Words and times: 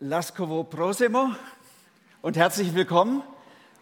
Lascovo 0.00 0.64
Prosimo 0.64 1.30
und 2.20 2.36
herzlich 2.36 2.74
willkommen 2.74 3.22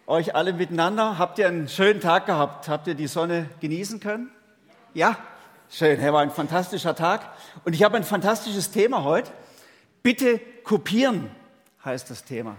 euch 0.05 0.35
alle 0.35 0.53
miteinander. 0.53 1.17
Habt 1.17 1.39
ihr 1.39 1.47
einen 1.47 1.67
schönen 1.67 2.01
Tag 2.01 2.27
gehabt? 2.27 2.69
Habt 2.69 2.85
ihr 2.85 2.93
die 2.93 3.07
Sonne 3.07 3.49
genießen 3.61 3.99
können? 3.99 4.29
Ja, 4.93 5.17
schön. 5.71 5.99
Er 5.99 6.13
war 6.13 6.21
ein 6.21 6.29
fantastischer 6.29 6.95
Tag. 6.95 7.33
Und 7.65 7.73
ich 7.73 7.81
habe 7.81 7.97
ein 7.97 8.03
fantastisches 8.03 8.69
Thema 8.69 9.03
heute. 9.03 9.31
Bitte 10.03 10.39
kopieren 10.63 11.31
heißt 11.83 12.11
das 12.11 12.23
Thema. 12.23 12.57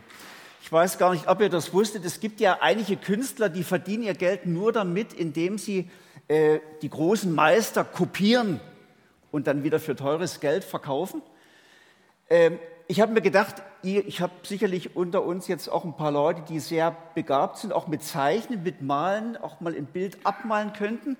Ich 0.60 0.72
weiß 0.72 0.98
gar 0.98 1.12
nicht, 1.12 1.28
ob 1.28 1.40
ihr 1.40 1.48
das 1.48 1.72
wusstet. 1.72 2.04
Es 2.04 2.18
gibt 2.18 2.40
ja 2.40 2.58
einige 2.60 2.96
Künstler, 2.96 3.48
die 3.48 3.62
verdienen 3.62 4.02
ihr 4.02 4.14
Geld 4.14 4.46
nur 4.46 4.72
damit, 4.72 5.12
indem 5.12 5.58
sie 5.58 5.88
äh, 6.26 6.58
die 6.82 6.90
großen 6.90 7.32
Meister 7.32 7.84
kopieren 7.84 8.60
und 9.30 9.46
dann 9.46 9.62
wieder 9.62 9.78
für 9.78 9.94
teures 9.94 10.40
Geld 10.40 10.64
verkaufen. 10.64 11.22
Ähm, 12.28 12.58
ich 12.86 13.00
habe 13.00 13.12
mir 13.12 13.20
gedacht, 13.22 13.56
ich 13.82 14.20
habe 14.20 14.32
sicherlich 14.42 14.96
unter 14.96 15.22
uns 15.24 15.48
jetzt 15.48 15.68
auch 15.68 15.84
ein 15.84 15.96
paar 15.96 16.10
Leute, 16.10 16.42
die 16.48 16.60
sehr 16.60 16.96
begabt 17.14 17.58
sind, 17.58 17.72
auch 17.72 17.86
mit 17.86 18.02
Zeichnen, 18.02 18.62
mit 18.62 18.82
Malen, 18.82 19.36
auch 19.36 19.60
mal 19.60 19.74
ein 19.74 19.86
Bild 19.86 20.18
abmalen 20.24 20.72
könnten. 20.72 21.16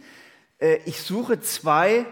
Äh, 0.59 0.77
ich 0.85 1.03
suche 1.03 1.41
zwei 1.41 2.07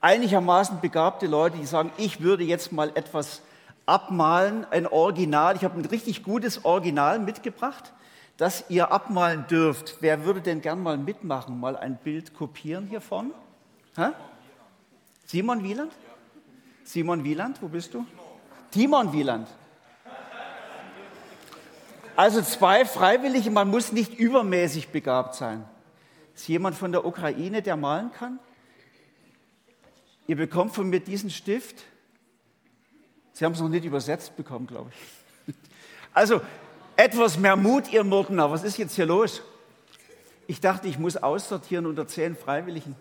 einigermaßen 0.00 0.80
begabte 0.80 1.26
Leute, 1.26 1.58
die 1.58 1.66
sagen, 1.66 1.92
ich 1.98 2.20
würde 2.20 2.44
jetzt 2.44 2.72
mal 2.72 2.90
etwas 2.94 3.42
abmalen, 3.86 4.66
ein 4.70 4.86
Original. 4.86 5.56
Ich 5.56 5.64
habe 5.64 5.78
ein 5.78 5.84
richtig 5.84 6.22
gutes 6.22 6.64
Original 6.64 7.18
mitgebracht, 7.18 7.92
das 8.36 8.64
ihr 8.68 8.90
abmalen 8.92 9.46
dürft. 9.48 9.98
Wer 10.00 10.24
würde 10.24 10.40
denn 10.40 10.62
gern 10.62 10.82
mal 10.82 10.98
mitmachen, 10.98 11.60
mal 11.60 11.76
ein 11.76 11.96
Bild 11.96 12.34
kopieren 12.34 12.86
hiervon? 12.86 13.32
Hä? 13.96 14.08
Simon 15.26 15.62
Wieland? 15.62 15.92
Simon 16.84 17.22
Wieland, 17.22 17.62
wo 17.62 17.68
bist 17.68 17.94
du? 17.94 18.04
Timon 18.70 19.12
Wieland. 19.12 19.48
Also 22.16 22.42
zwei 22.42 22.84
Freiwillige, 22.84 23.50
man 23.50 23.68
muss 23.68 23.92
nicht 23.92 24.18
übermäßig 24.18 24.88
begabt 24.88 25.34
sein. 25.34 25.64
Ist 26.34 26.48
jemand 26.48 26.76
von 26.76 26.92
der 26.92 27.04
Ukraine, 27.04 27.62
der 27.62 27.76
malen 27.76 28.12
kann? 28.12 28.38
Ihr 30.26 30.36
bekommt 30.36 30.74
von 30.74 30.88
mir 30.88 31.00
diesen 31.00 31.30
Stift. 31.30 31.84
Sie 33.32 33.44
haben 33.44 33.52
es 33.52 33.60
noch 33.60 33.68
nicht 33.68 33.84
übersetzt 33.84 34.36
bekommen, 34.36 34.66
glaube 34.66 34.90
ich. 34.90 35.54
Also 36.12 36.40
etwas 36.96 37.38
mehr 37.38 37.56
Mut, 37.56 37.92
ihr 37.92 38.04
Murtener. 38.04 38.50
Was 38.50 38.64
ist 38.64 38.76
jetzt 38.76 38.96
hier 38.96 39.06
los? 39.06 39.42
Ich 40.46 40.60
dachte, 40.60 40.88
ich 40.88 40.98
muss 40.98 41.16
aussortieren 41.16 41.86
unter 41.86 42.06
zehn 42.06 42.36
Freiwilligen. 42.36 42.96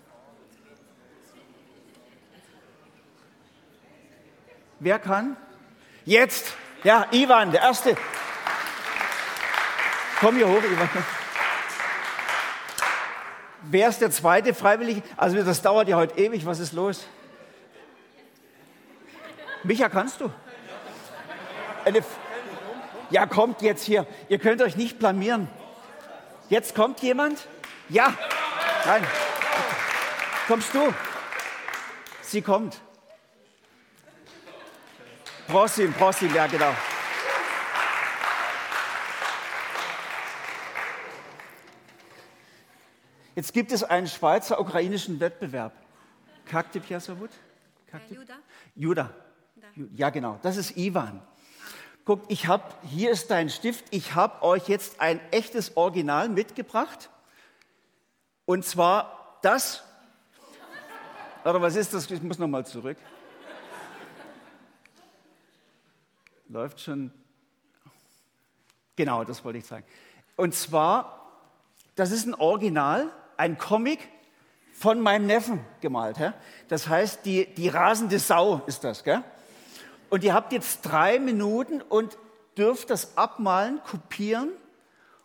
Wer 4.79 4.99
kann? 4.99 5.35
Jetzt, 6.09 6.53
ja, 6.83 7.05
Ivan, 7.11 7.51
der 7.51 7.61
Erste. 7.61 7.95
Komm 10.19 10.37
hier 10.37 10.47
hoch, 10.47 10.63
Ivan. 10.63 10.89
Wer 13.61 13.89
ist 13.89 14.01
der 14.01 14.09
zweite 14.09 14.55
Freiwillige? 14.55 15.03
Also 15.15 15.43
das 15.43 15.61
dauert 15.61 15.87
ja 15.87 15.97
heute 15.97 16.17
ewig, 16.19 16.47
was 16.47 16.57
ist 16.57 16.73
los? 16.73 17.05
Micha, 19.61 19.87
kannst 19.87 20.19
du? 20.19 20.31
Ja, 23.11 23.27
kommt 23.27 23.61
jetzt 23.61 23.83
hier. 23.83 24.07
Ihr 24.29 24.39
könnt 24.39 24.63
euch 24.63 24.75
nicht 24.75 24.97
blamieren. 24.97 25.47
Jetzt 26.49 26.73
kommt 26.73 27.03
jemand? 27.03 27.47
Ja. 27.87 28.15
Nein. 28.83 29.05
Kommst 30.47 30.73
du? 30.73 30.91
Sie 32.23 32.41
kommt. 32.41 32.81
Prosim, 35.49 35.91
Prosim, 35.93 36.33
ja 36.35 36.45
genau. 36.45 36.71
Jetzt 43.33 43.51
gibt 43.53 43.71
es 43.71 43.83
einen 43.83 44.05
Schweizer-ukrainischen 44.05 45.19
Wettbewerb. 45.19 45.73
Kakte 46.45 46.79
Piasawut? 46.79 47.31
Kakte? 47.87 48.13
Juda. 48.13 48.35
Juda. 48.75 49.09
Ja, 49.95 50.11
genau. 50.11 50.37
Das 50.43 50.55
ist 50.55 50.77
Ivan. 50.77 51.19
Guck, 52.05 52.25
ich 52.27 52.47
habe, 52.47 52.65
hier 52.83 53.09
ist 53.09 53.31
dein 53.31 53.49
Stift. 53.49 53.85
Ich 53.89 54.13
habe 54.13 54.43
euch 54.43 54.67
jetzt 54.67 55.01
ein 55.01 55.19
echtes 55.31 55.75
Original 55.77 56.29
mitgebracht. 56.29 57.09
Und 58.45 58.65
zwar 58.65 59.39
das. 59.41 59.83
Oder 61.43 61.59
was 61.59 61.75
ist 61.75 61.91
das? 61.93 62.11
Ich 62.11 62.21
muss 62.21 62.37
nochmal 62.37 62.67
zurück. 62.67 62.97
Läuft 66.49 66.81
schon. 66.81 67.11
Genau, 68.95 69.23
das 69.23 69.45
wollte 69.45 69.59
ich 69.59 69.67
sagen. 69.67 69.85
Und 70.35 70.55
zwar, 70.55 71.31
das 71.93 72.09
ist 72.09 72.25
ein 72.25 72.33
Original, 72.33 73.11
ein 73.37 73.59
Comic 73.59 73.99
von 74.73 74.99
meinem 74.99 75.27
Neffen 75.27 75.63
gemalt. 75.79 76.17
Hä? 76.17 76.33
Das 76.67 76.87
heißt, 76.87 77.23
die, 77.23 77.45
die 77.53 77.69
rasende 77.69 78.17
Sau 78.17 78.63
ist 78.65 78.83
das. 78.83 79.03
Gell? 79.03 79.23
Und 80.09 80.23
ihr 80.23 80.33
habt 80.33 80.51
jetzt 80.51 80.81
drei 80.81 81.19
Minuten 81.19 81.83
und 81.83 82.17
dürft 82.57 82.89
das 82.89 83.15
abmalen, 83.15 83.79
kopieren. 83.83 84.49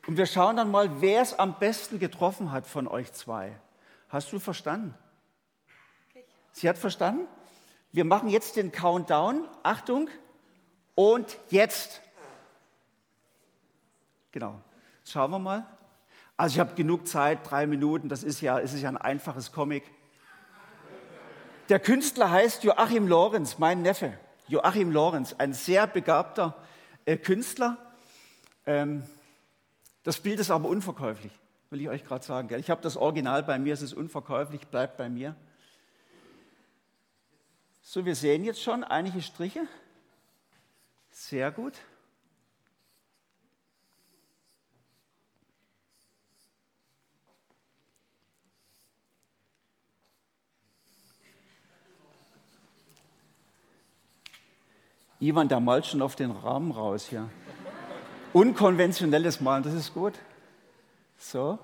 Und 0.06 0.18
wir 0.18 0.26
schauen 0.26 0.56
dann 0.56 0.70
mal, 0.70 1.00
wer 1.00 1.22
es 1.22 1.38
am 1.38 1.58
besten 1.58 1.98
getroffen 1.98 2.52
hat 2.52 2.66
von 2.66 2.86
euch 2.86 3.14
zwei. 3.14 3.58
Hast 4.10 4.30
du 4.30 4.38
verstanden? 4.38 4.94
Sie 6.52 6.68
hat 6.68 6.76
verstanden? 6.76 7.26
Wir 7.92 8.04
machen 8.04 8.28
jetzt 8.28 8.56
den 8.56 8.72
Countdown. 8.72 9.48
Achtung, 9.62 10.10
und 10.94 11.38
jetzt. 11.50 12.00
Genau. 14.32 14.60
Schauen 15.04 15.30
wir 15.30 15.38
mal. 15.38 15.66
Also 16.36 16.54
ich 16.54 16.60
habe 16.60 16.74
genug 16.74 17.06
Zeit, 17.06 17.48
drei 17.48 17.66
Minuten, 17.66 18.08
das 18.08 18.24
ist 18.24 18.40
ja, 18.40 18.58
ist 18.58 18.76
ja 18.76 18.88
ein 18.88 18.96
einfaches 18.96 19.52
Comic. 19.52 19.84
Der 21.68 21.78
Künstler 21.78 22.30
heißt 22.30 22.64
Joachim 22.64 23.06
Lorenz, 23.06 23.58
mein 23.58 23.82
Neffe. 23.82 24.18
Joachim 24.48 24.90
Lorenz, 24.90 25.34
ein 25.38 25.54
sehr 25.54 25.86
begabter 25.86 26.54
äh, 27.04 27.16
Künstler. 27.16 27.78
Ähm, 28.66 29.04
das 30.02 30.20
Bild 30.20 30.40
ist 30.40 30.50
aber 30.50 30.68
unverkäuflich, 30.68 31.32
will 31.70 31.80
ich 31.80 31.88
euch 31.88 32.04
gerade 32.04 32.24
sagen. 32.24 32.48
Gell? 32.48 32.60
Ich 32.60 32.68
habe 32.68 32.82
das 32.82 32.96
Original 32.96 33.42
bei 33.42 33.58
mir, 33.58 33.72
es 33.72 33.80
ist 33.80 33.94
unverkäuflich, 33.94 34.66
bleibt 34.66 34.96
bei 34.98 35.08
mir. 35.08 35.36
So, 37.80 38.04
wir 38.04 38.14
sehen 38.14 38.44
jetzt 38.44 38.62
schon 38.62 38.82
einige 38.84 39.22
Striche. 39.22 39.66
Sehr 41.16 41.52
gut. 41.52 41.74
Ivan, 55.20 55.48
der 55.48 55.60
malt 55.60 55.86
schon 55.86 56.02
auf 56.02 56.16
den 56.16 56.32
Rahmen 56.32 56.72
raus 56.72 57.06
hier. 57.06 57.30
Unkonventionelles 58.32 59.40
Malen, 59.40 59.62
das 59.62 59.72
ist 59.72 59.94
gut. 59.94 60.14
So. 61.16 61.60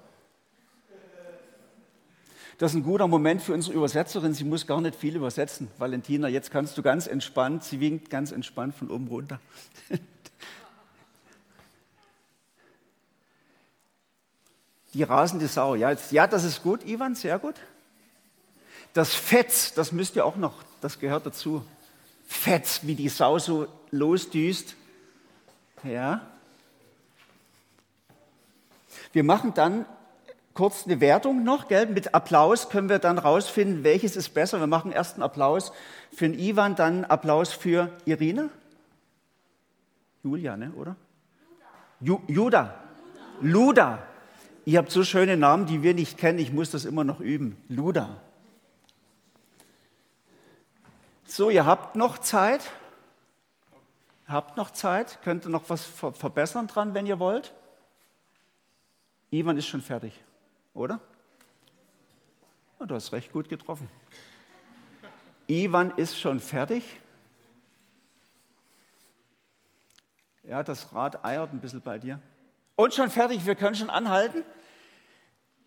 Das 2.61 2.73
ist 2.73 2.77
ein 2.77 2.83
guter 2.83 3.09
Moment 3.09 3.41
für 3.41 3.55
unsere 3.55 3.75
Übersetzerin. 3.75 4.35
Sie 4.35 4.45
muss 4.45 4.67
gar 4.67 4.83
nicht 4.83 4.95
viel 4.95 5.17
übersetzen. 5.17 5.71
Valentina, 5.79 6.29
jetzt 6.29 6.51
kannst 6.51 6.77
du 6.77 6.83
ganz 6.83 7.07
entspannt, 7.07 7.65
sie 7.65 7.81
winkt 7.81 8.11
ganz 8.11 8.33
entspannt 8.33 8.75
von 8.75 8.91
oben 8.91 9.09
runter. 9.09 9.41
Die 14.93 15.03
rasende 15.05 15.49
Sau. 15.49 15.75
Ja, 15.75 15.89
jetzt, 15.89 16.13
ja, 16.13 16.27
das 16.27 16.45
ist 16.45 16.63
gut, 16.63 16.87
Ivan, 16.87 17.15
sehr 17.15 17.39
gut. 17.39 17.55
Das 18.93 19.15
Fetz, 19.15 19.73
das 19.73 19.91
müsst 19.93 20.17
ihr 20.17 20.27
auch 20.27 20.37
noch, 20.37 20.63
das 20.83 20.99
gehört 20.99 21.25
dazu. 21.25 21.65
Fetz, 22.27 22.81
wie 22.83 22.95
die 22.95 23.09
Sau 23.09 23.39
so 23.39 23.69
losdüst. 23.91 24.75
Ja. 25.83 26.29
Wir 29.15 29.25
machen 29.25 29.55
dann 29.55 29.87
kurz 30.55 30.85
eine 30.85 31.01
Wertung 31.01 31.45
noch, 31.45 31.69
gell? 31.69 31.87
mit 31.87 32.15
Applaus 32.15 32.69
können 32.69 32.89
wir 32.89 32.99
dann 32.99 33.19
rausfinden, 33.19 33.85
welches 33.85 34.17
ist 34.17 34.31
besser. 34.31 34.61
Wir 34.61 34.67
machen 34.67 34.93
erst 34.93 35.15
einen 35.15 35.23
Applaus 35.23 35.73
für 36.13 36.29
den 36.29 36.39
Ivan, 36.39 36.75
dann 36.77 37.05
Applaus 37.05 37.53
für 37.53 37.91
Irina. 38.05 38.49
Julia, 40.23 40.57
ne, 40.57 40.73
oder? 40.77 40.97
Ju 42.01 42.21
Juda. 42.27 42.75
Luda. 43.41 44.03
Ihr 44.67 44.79
habt 44.79 44.91
so 44.91 45.05
schöne 45.05 45.37
Namen, 45.37 45.67
die 45.67 45.83
wir 45.83 45.95
nicht 45.95 46.19
kennen. 46.19 46.39
Ich 46.39 46.53
muss 46.53 46.71
das 46.71 46.85
immer 46.85 47.05
noch 47.05 47.21
üben. 47.21 47.57
Luda. 47.69 48.21
So, 51.25 51.49
ihr 51.49 51.65
habt 51.65 51.97
noch 51.97 52.19
Zeit. 52.19 52.71
Habt 54.27 54.57
noch 54.57 54.71
Zeit. 54.71 55.21
Könnt 55.25 55.47
ihr 55.47 55.51
noch 55.51 55.71
was 55.71 55.85
verbessern 55.85 56.67
dran, 56.67 56.93
wenn 56.93 57.07
ihr 57.07 57.19
wollt? 57.19 57.55
Ivan 59.31 59.57
ist 59.57 59.67
schon 59.67 59.81
fertig 59.81 60.13
oder? 60.75 61.01
Ja, 62.79 62.87
du 62.87 62.95
hast 62.95 63.13
recht 63.13 63.33
gut 63.33 63.49
getroffen. 63.49 63.89
Ivan 65.47 65.91
ist 65.97 66.19
schon 66.19 66.41
fertig. 66.41 66.85
Ja, 70.45 70.63
das 70.63 70.93
Rad 70.95 71.25
eiert 71.25 71.53
ein 71.53 71.61
bisschen 71.61 71.81
bei 71.81 71.99
dir. 71.99 72.21
Und 72.77 72.95
schon 72.95 73.11
fertig, 73.11 73.45
wir 73.45 73.55
können 73.55 73.75
schon 73.75 73.91
anhalten. 73.91 74.45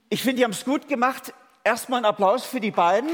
Ich 0.10 0.22
finde, 0.22 0.38
die 0.38 0.44
haben 0.44 0.52
es 0.52 0.66
gut 0.66 0.88
gemacht. 0.88 1.34
Erstmal 1.64 1.98
einen 1.98 2.06
Applaus 2.06 2.46
für 2.46 2.60
die 2.60 2.72
beiden. 2.72 3.10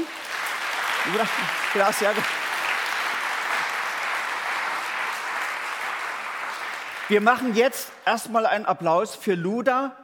Wir 7.08 7.20
machen 7.20 7.54
jetzt 7.54 7.90
erstmal 8.06 8.46
einen 8.46 8.66
Applaus 8.66 9.14
für 9.14 9.34
Luda. 9.34 9.96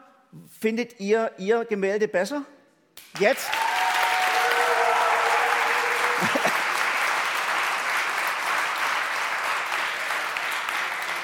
Findet 0.61 1.01
ihr 1.01 1.33
ihr 1.39 1.65
Gemälde 1.65 2.09
besser? 2.09 2.43
Jetzt? 3.19 3.49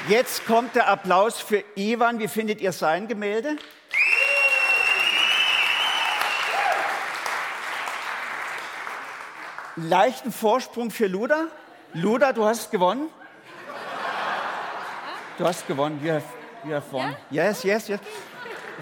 Jetzt 0.09 0.47
kommt 0.47 0.75
der 0.75 0.89
Applaus 0.89 1.41
für 1.41 1.63
Ivan. 1.77 2.19
Wie 2.19 2.27
findet 2.27 2.61
ihr 2.61 2.73
sein 2.73 3.07
Gemälde? 3.07 3.57
Leichten 9.77 10.33
Vorsprung 10.33 10.91
für 10.91 11.07
Luda. 11.07 11.47
Luda, 11.95 12.33
du 12.33 12.45
hast 12.45 12.71
gewonnen. 12.71 13.09
Du 15.39 15.47
hast 15.47 15.67
gewonnen. 15.67 16.01
You 16.05 16.13
have, 16.13 16.25
you 16.65 16.75
have 16.75 16.93
won. 16.93 17.17
Yes, 17.31 17.63
yes, 17.63 17.89
yes. 17.89 18.01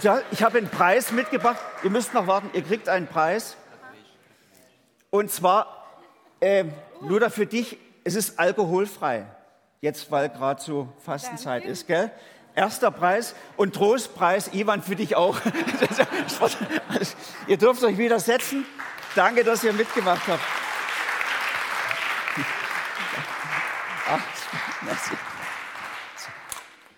Ja, 0.02 0.20
ich 0.30 0.42
habe 0.42 0.58
einen 0.58 0.68
Preis 0.68 1.12
mitgebracht. 1.12 1.58
Ihr 1.82 1.90
müsst 1.90 2.14
noch 2.14 2.26
warten. 2.26 2.50
Ihr 2.52 2.62
kriegt 2.62 2.88
einen 2.88 3.06
Preis. 3.06 3.56
Und 5.10 5.30
zwar, 5.30 5.86
äh, 6.40 6.64
Luda, 7.00 7.28
für 7.28 7.46
dich, 7.46 7.76
es 8.04 8.14
ist 8.14 8.38
alkoholfrei. 8.38 9.26
Jetzt, 9.80 10.10
weil 10.10 10.28
gerade 10.28 10.62
so 10.62 10.88
Fastenzeit 11.04 11.62
Danke. 11.62 11.72
ist, 11.72 11.86
gell? 11.86 12.10
Erster 12.54 12.90
Preis 12.90 13.34
und 13.56 13.74
Trostpreis, 13.74 14.52
Ivan, 14.52 14.82
für 14.82 14.96
dich 14.96 15.16
auch. 15.16 15.40
ihr 17.46 17.56
dürft 17.56 17.82
euch 17.84 17.98
wieder 17.98 18.18
setzen. 18.18 18.66
Danke, 19.14 19.44
dass 19.44 19.64
ihr 19.64 19.72
mitgemacht 19.72 20.26
habt. 20.26 20.40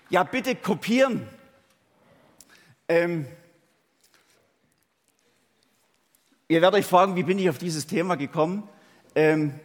Ja, 0.08 0.24
bitte 0.24 0.54
kopieren. 0.54 1.28
Ähm, 2.94 3.24
ihr 6.46 6.60
werdet 6.60 6.80
euch 6.80 6.86
fragen, 6.86 7.16
wie 7.16 7.22
bin 7.22 7.38
ich 7.38 7.48
auf 7.48 7.56
dieses 7.56 7.86
Thema 7.86 8.16
gekommen? 8.16 8.68
Ähm, 9.14 9.58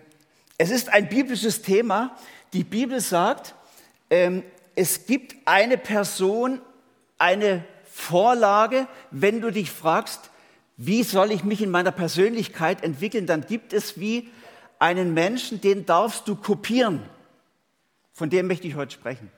es 0.57 0.69
ist 0.69 0.87
ein 0.87 1.09
biblisches 1.09 1.61
Thema, 1.61 2.15
die 2.53 2.63
Bibel 2.63 3.01
sagt, 3.01 3.53
ähm, 4.09 4.43
es 4.75 5.07
gibt 5.07 5.35
eine 5.43 5.77
Person, 5.77 6.61
eine 7.17 7.65
Vorlage, 7.91 8.87
wenn 9.11 9.41
du 9.41 9.51
dich 9.51 9.71
fragst, 9.71 10.31
wie 10.77 11.03
soll 11.03 11.33
ich 11.33 11.43
mich 11.43 11.61
in 11.61 11.69
meiner 11.69 11.91
Persönlichkeit 11.91 12.81
entwickeln, 12.81 13.25
dann 13.25 13.41
gibt 13.41 13.73
es 13.73 13.99
wie 13.99 14.29
einen 14.79 15.13
Menschen, 15.13 15.59
den 15.59 15.85
darfst 15.85 16.29
du 16.29 16.37
kopieren. 16.37 17.03
Von 18.13 18.29
dem 18.29 18.47
möchte 18.47 18.69
ich 18.69 18.75
heute 18.75 18.93
sprechen. 18.93 19.29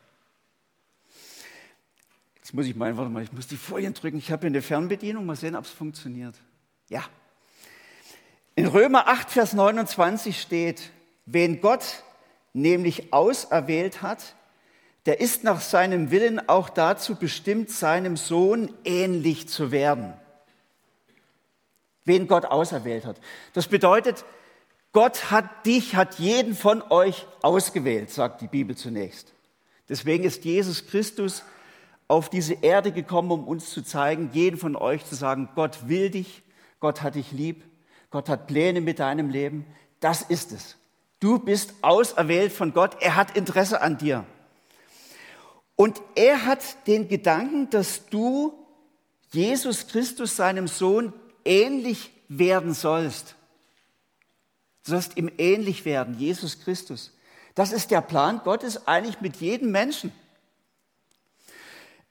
Jetzt 2.50 2.56
muss 2.56 2.66
ich 2.66 2.76
mal, 2.76 2.98
warte 2.98 3.12
mal, 3.12 3.22
ich 3.22 3.32
muss 3.32 3.46
die 3.46 3.58
Folien 3.58 3.94
drücken. 3.94 4.18
Ich 4.18 4.32
habe 4.32 4.40
hier 4.40 4.48
eine 4.48 4.64
Fernbedienung, 4.64 5.24
mal 5.24 5.36
sehen, 5.36 5.56
ob 5.56 5.66
es 5.66 5.70
funktioniert. 5.70 6.34
Ja. 6.88 7.04
In 8.56 8.66
Römer 8.66 9.08
8, 9.08 9.30
Vers 9.30 9.54
29 9.54 10.42
steht, 10.42 10.90
wen 11.28 11.62
Gott 11.62 12.02
nämlich 12.54 13.14
auserwählt 13.14 14.02
hat, 14.02 14.34
der 15.06 15.20
ist 15.20 15.44
nach 15.44 15.62
seinem 15.62 16.10
Willen 16.10 16.50
auch 16.50 16.70
dazu 16.70 17.18
bestimmt, 17.18 17.70
seinem 17.70 18.18
Sohn 18.18 18.74
ähnlich 18.84 19.48
zu 19.48 19.72
werden. 19.72 20.16
Wen 22.04 22.28
Gott 22.28 22.46
auserwählt 22.46 23.06
hat. 23.06 23.22
Das 23.54 23.68
bedeutet, 23.68 24.26
Gott 24.92 25.30
hat 25.30 25.68
dich, 25.68 25.96
hat 25.96 26.18
jeden 26.18 26.56
von 26.56 26.82
euch 26.90 27.28
ausgewählt, 27.44 28.10
sagt 28.10 28.42
die 28.42 28.48
Bibel 28.48 28.76
zunächst. 28.76 29.34
Deswegen 29.88 30.24
ist 30.24 30.46
Jesus 30.46 30.88
Christus 30.88 31.44
auf 32.10 32.30
diese 32.30 32.56
Erde 32.56 32.92
gekommen, 32.92 33.32
um 33.32 33.48
uns 33.48 33.70
zu 33.70 33.82
zeigen, 33.84 34.32
jeden 34.34 34.58
von 34.58 34.76
euch 34.76 35.06
zu 35.06 35.16
sagen, 35.16 35.48
Gott 35.56 35.88
will 35.88 36.10
dich, 36.10 36.42
Gott 36.80 37.02
hat 37.02 37.16
dich 37.16 37.32
lieb, 37.32 37.64
Gott 38.10 38.28
hat 38.28 38.48
Pläne 38.48 38.82
mit 38.82 39.00
deinem 39.00 39.30
Leben. 39.30 39.66
Das 40.00 40.24
ist 40.24 40.52
es. 40.52 40.76
Du 41.20 41.38
bist 41.38 41.74
auserwählt 41.82 42.52
von 42.52 42.74
Gott. 42.74 42.98
Er 43.00 43.16
hat 43.16 43.38
Interesse 43.38 43.82
an 43.82 43.98
dir. 43.98 44.26
Und 45.76 46.02
er 46.16 46.46
hat 46.46 46.88
den 46.88 47.08
Gedanken, 47.08 47.70
dass 47.70 48.08
du 48.08 48.54
Jesus 49.32 49.88
Christus, 49.88 50.36
seinem 50.36 50.68
Sohn, 50.68 51.14
ähnlich 51.46 52.12
werden 52.28 52.74
sollst. 52.74 53.36
Du 54.84 54.92
sollst 54.92 55.16
ihm 55.16 55.30
ähnlich 55.38 55.86
werden, 55.86 56.18
Jesus 56.18 56.62
Christus. 56.62 57.14
Das 57.54 57.72
ist 57.72 57.92
der 57.92 58.02
Plan 58.02 58.42
Gottes 58.44 58.88
eigentlich 58.88 59.22
mit 59.22 59.36
jedem 59.36 59.70
Menschen. 59.70 60.12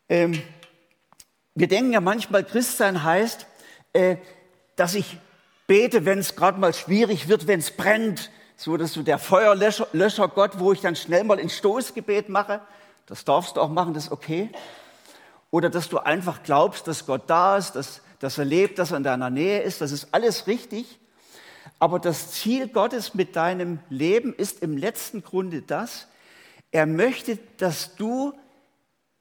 Ähm, 0.08 0.42
wir 1.54 1.68
denken 1.68 1.92
ja 1.92 2.00
manchmal, 2.00 2.44
Christsein 2.44 3.02
heißt, 3.02 3.46
äh, 3.92 4.16
dass 4.76 4.94
ich 4.94 5.18
bete, 5.66 6.04
wenn 6.04 6.18
es 6.18 6.36
gerade 6.36 6.58
mal 6.58 6.72
schwierig 6.72 7.28
wird, 7.28 7.46
wenn 7.46 7.60
es 7.60 7.70
brennt, 7.70 8.30
so 8.56 8.76
dass 8.76 8.92
du 8.92 9.02
der 9.02 9.18
Feuerlöscher 9.18 10.28
Gott, 10.28 10.58
wo 10.58 10.72
ich 10.72 10.80
dann 10.80 10.96
schnell 10.96 11.24
mal 11.24 11.38
ein 11.38 11.50
Stoßgebet 11.50 12.28
mache, 12.28 12.60
das 13.06 13.24
darfst 13.24 13.56
du 13.56 13.60
auch 13.60 13.68
machen, 13.68 13.94
das 13.94 14.04
ist 14.04 14.12
okay. 14.12 14.50
Oder 15.50 15.70
dass 15.70 15.88
du 15.88 15.98
einfach 15.98 16.42
glaubst, 16.42 16.86
dass 16.88 17.06
Gott 17.06 17.22
da 17.26 17.56
ist, 17.56 17.72
dass, 17.72 18.02
dass 18.18 18.38
er 18.38 18.44
lebt, 18.44 18.78
dass 18.78 18.90
er 18.90 18.98
in 18.98 19.02
deiner 19.02 19.30
Nähe 19.30 19.62
ist, 19.62 19.80
das 19.80 19.92
ist 19.92 20.08
alles 20.12 20.46
richtig. 20.46 20.98
Aber 21.78 21.98
das 21.98 22.32
Ziel 22.32 22.68
Gottes 22.68 23.14
mit 23.14 23.36
deinem 23.36 23.78
Leben 23.88 24.34
ist 24.34 24.62
im 24.62 24.76
letzten 24.76 25.22
Grunde 25.22 25.62
das, 25.62 26.08
er 26.70 26.86
möchte, 26.86 27.38
dass 27.56 27.94
du 27.94 28.34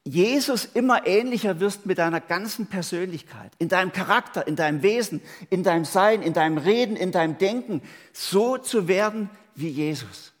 Jesus 0.08 0.64
immer 0.64 1.06
ähnlicher 1.06 1.60
wirst 1.60 1.84
mit 1.84 1.98
deiner 1.98 2.20
ganzen 2.20 2.66
Persönlichkeit, 2.66 3.52
in 3.58 3.68
deinem 3.68 3.92
Charakter, 3.92 4.46
in 4.46 4.56
deinem 4.56 4.82
Wesen, 4.82 5.20
in 5.50 5.62
deinem 5.62 5.84
Sein, 5.84 6.22
in 6.22 6.32
deinem 6.32 6.56
Reden, 6.56 6.96
in 6.96 7.12
deinem 7.12 7.36
Denken, 7.36 7.82
so 8.14 8.56
zu 8.56 8.88
werden 8.88 9.28
wie 9.54 9.68
Jesus. 9.68 10.32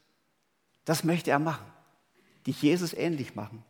Das 0.86 1.04
möchte 1.04 1.30
er 1.30 1.38
machen, 1.38 1.66
dich 2.46 2.62
Jesus 2.62 2.94
ähnlich 2.94 3.34
machen. 3.34 3.62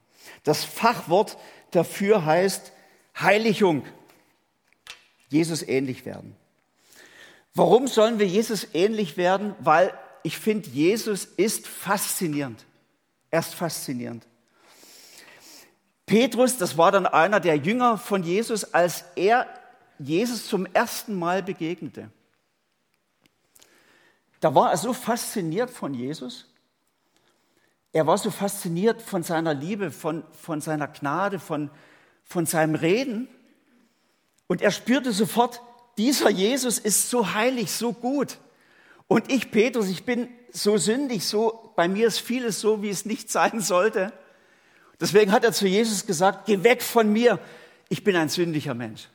Das 0.44 0.64
Fachwort 0.64 1.37
dafür 1.73 2.25
heißt 2.25 2.70
Heiligung, 3.18 3.84
Jesus 5.30 5.62
ähnlich 5.62 6.06
werden. 6.06 6.37
Warum 7.54 7.88
sollen 7.88 8.20
wir 8.20 8.26
Jesus 8.26 8.68
ähnlich 8.73 9.16
werden? 9.16 9.56
Weil 9.58 9.92
ich 10.23 10.38
finde, 10.38 10.68
Jesus 10.68 11.25
ist 11.25 11.66
faszinierend. 11.66 12.64
Er 13.32 13.40
ist 13.40 13.54
faszinierend. 13.54 14.27
Petrus, 16.08 16.56
das 16.56 16.78
war 16.78 16.90
dann 16.90 17.06
einer 17.06 17.38
der 17.38 17.56
Jünger 17.56 17.98
von 17.98 18.22
Jesus, 18.22 18.72
als 18.72 19.04
er 19.14 19.46
Jesus 19.98 20.48
zum 20.48 20.66
ersten 20.66 21.14
Mal 21.14 21.42
begegnete. 21.42 22.10
Da 24.40 24.54
war 24.54 24.70
er 24.70 24.78
so 24.78 24.92
fasziniert 24.92 25.70
von 25.70 25.92
Jesus. 25.92 26.46
Er 27.92 28.06
war 28.06 28.16
so 28.16 28.30
fasziniert 28.30 29.02
von 29.02 29.22
seiner 29.22 29.52
Liebe, 29.52 29.90
von, 29.90 30.24
von 30.32 30.60
seiner 30.60 30.88
Gnade, 30.88 31.38
von, 31.38 31.70
von 32.24 32.46
seinem 32.46 32.74
Reden. 32.74 33.28
Und 34.46 34.62
er 34.62 34.70
spürte 34.70 35.12
sofort, 35.12 35.60
dieser 35.98 36.30
Jesus 36.30 36.78
ist 36.78 37.10
so 37.10 37.34
heilig, 37.34 37.70
so 37.70 37.92
gut. 37.92 38.38
Und 39.08 39.30
ich, 39.30 39.50
Petrus, 39.50 39.88
ich 39.88 40.04
bin 40.04 40.28
so 40.52 40.78
sündig, 40.78 41.26
so, 41.26 41.72
bei 41.76 41.86
mir 41.86 42.06
ist 42.06 42.20
vieles 42.20 42.60
so, 42.60 42.82
wie 42.82 42.88
es 42.88 43.04
nicht 43.04 43.30
sein 43.30 43.60
sollte. 43.60 44.12
Deswegen 45.00 45.33
hat 45.33 45.45
er 45.45 45.52
zu 45.52 45.67
Jesus 45.67 46.07
gesagt, 46.07 46.47
geh 46.47 46.62
weg 46.62 46.83
von 46.83 47.12
mir, 47.12 47.38
ich 47.88 48.05
bin 48.05 48.17
ein 48.17 48.28
sündiger 48.28 48.75
Mensch. 48.75 49.09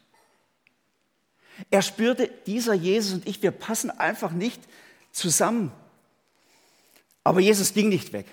Er 1.69 1.81
spürte, 1.81 2.29
dieser 2.47 2.73
Jesus 2.73 3.13
und 3.13 3.27
ich, 3.27 3.41
wir 3.43 3.51
passen 3.51 3.91
einfach 3.91 4.31
nicht 4.31 4.61
zusammen. 5.11 5.71
Aber 7.23 7.39
Jesus 7.39 7.73
ging 7.73 7.89
nicht 7.89 8.11
weg, 8.13 8.25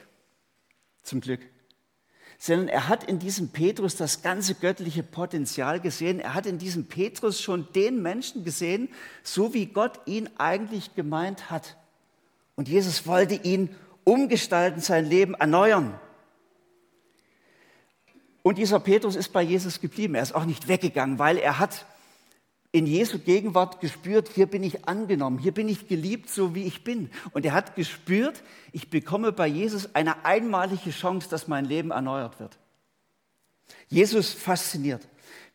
zum 1.03 1.21
Glück, 1.21 1.41
sondern 2.39 2.69
er 2.69 2.89
hat 2.89 3.05
in 3.05 3.19
diesem 3.19 3.51
Petrus 3.51 3.97
das 3.97 4.23
ganze 4.23 4.55
göttliche 4.55 5.03
Potenzial 5.03 5.79
gesehen. 5.79 6.21
Er 6.21 6.35
hat 6.35 6.47
in 6.47 6.59
diesem 6.59 6.87
Petrus 6.87 7.41
schon 7.41 7.69
den 7.75 8.01
Menschen 8.01 8.45
gesehen, 8.45 8.89
so 9.23 9.53
wie 9.53 9.67
Gott 9.67 10.01
ihn 10.07 10.29
eigentlich 10.39 10.95
gemeint 10.95 11.51
hat. 11.51 11.77
Und 12.57 12.69
Jesus 12.69 13.07
wollte 13.07 13.35
ihn 13.35 13.77
umgestalten, 14.05 14.81
sein 14.81 15.05
Leben 15.05 15.35
erneuern. 15.35 16.01
Und 18.43 18.59
dieser 18.59 18.81
Petrus 18.81 19.17
ist 19.17 19.33
bei 19.33 19.43
Jesus 19.43 19.81
geblieben. 19.81 20.15
Er 20.15 20.23
ist 20.23 20.35
auch 20.35 20.45
nicht 20.45 20.69
weggegangen, 20.69 21.19
weil 21.19 21.37
er 21.37 21.59
hat 21.59 21.85
in 22.73 22.87
Jesu 22.87 23.19
Gegenwart 23.19 23.81
gespürt, 23.81 24.29
hier 24.29 24.47
bin 24.47 24.63
ich 24.63 24.87
angenommen, 24.87 25.39
hier 25.39 25.53
bin 25.53 25.69
ich 25.69 25.89
geliebt, 25.89 26.31
so 26.31 26.55
wie 26.55 26.65
ich 26.65 26.85
bin. 26.85 27.11
Und 27.33 27.45
er 27.45 27.53
hat 27.53 27.75
gespürt, 27.75 28.43
ich 28.73 28.91
bekomme 28.91 29.33
bei 29.33 29.49
Jesus 29.49 29.95
eine 29.95 30.25
einmalige 30.25 30.91
Chance, 30.91 31.29
dass 31.29 31.49
mein 31.49 31.65
Leben 31.65 31.91
erneuert 31.91 32.39
wird. 32.39 32.59
Jesus 33.89 34.33
fasziniert. 34.33 35.07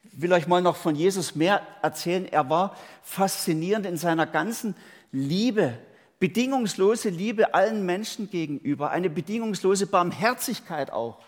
Ich 0.04 0.22
will 0.22 0.34
euch 0.34 0.48
mal 0.48 0.62
noch 0.62 0.76
von 0.76 0.96
Jesus 0.96 1.36
mehr 1.36 1.62
erzählen. 1.82 2.26
Er 2.26 2.50
war 2.50 2.76
faszinierend 3.02 3.86
in 3.86 3.98
seiner 3.98 4.26
ganzen 4.26 4.76
Liebe, 5.12 5.78
bedingungslose 6.20 7.10
Liebe 7.10 7.54
allen 7.54 7.86
Menschen 7.86 8.30
gegenüber, 8.30 8.92
eine 8.92 9.10
bedingungslose 9.10 9.88
Barmherzigkeit 9.88 10.92
auch. 10.92 11.20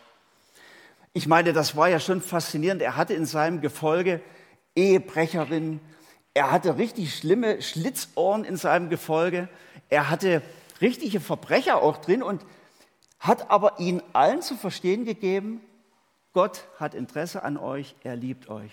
Ich 1.14 1.28
meine, 1.28 1.54
das 1.54 1.76
war 1.76 1.90
ja 1.90 2.00
schon 2.00 2.22
faszinierend. 2.22 2.82
Er 2.82 2.96
hatte 2.96 3.14
in 3.14 3.26
seinem 3.26 3.62
Gefolge 3.62 4.22
Ehebrecherin. 4.76 5.80
Er 6.34 6.52
hatte 6.52 6.78
richtig 6.78 7.16
schlimme 7.16 7.62
Schlitzohren 7.62 8.44
in 8.44 8.58
seinem 8.58 8.90
Gefolge. 8.90 9.50
Er 9.90 10.10
hatte 10.10 10.42
richtige 10.82 11.20
Verbrecher 11.20 11.82
auch 11.82 11.98
drin 11.98 12.22
und 12.22 12.46
hat 13.20 13.50
aber 13.50 13.80
ihnen 13.80 14.02
allen 14.14 14.42
zu 14.42 14.56
verstehen 14.56 15.06
gegeben, 15.06 15.62
Gott 16.34 16.66
hat 16.78 16.94
Interesse 16.94 17.44
an 17.44 17.58
euch, 17.58 17.96
er 18.04 18.16
liebt 18.16 18.50
euch. 18.50 18.72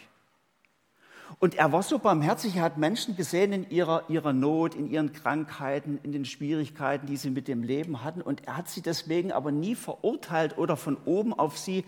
Und 1.38 1.55
er 1.55 1.73
war 1.73 1.83
so 1.83 1.99
barmherzig, 1.99 2.57
er 2.57 2.62
hat 2.62 2.76
Menschen 2.76 3.17
gesehen 3.17 3.53
in 3.53 3.71
ihrer, 3.71 4.05
ihrer 4.09 4.33
Not, 4.33 4.75
in 4.75 4.91
ihren 4.91 5.12
Krankheiten, 5.12 5.99
in 6.03 6.12
den 6.12 6.26
Schwierigkeiten, 6.26 7.07
die 7.07 7.17
sie 7.17 7.31
mit 7.31 7.49
dem 7.49 7.62
Leben 7.62 8.05
hatten. 8.05 8.21
Und 8.21 8.47
er 8.47 8.59
hat 8.59 8.69
sie 8.69 8.83
deswegen 8.83 9.33
aber 9.33 9.50
nie 9.50 9.75
verurteilt 9.75 10.59
oder 10.59 10.76
von 10.76 10.99
oben 11.07 11.33
auf 11.33 11.59
sie 11.59 11.85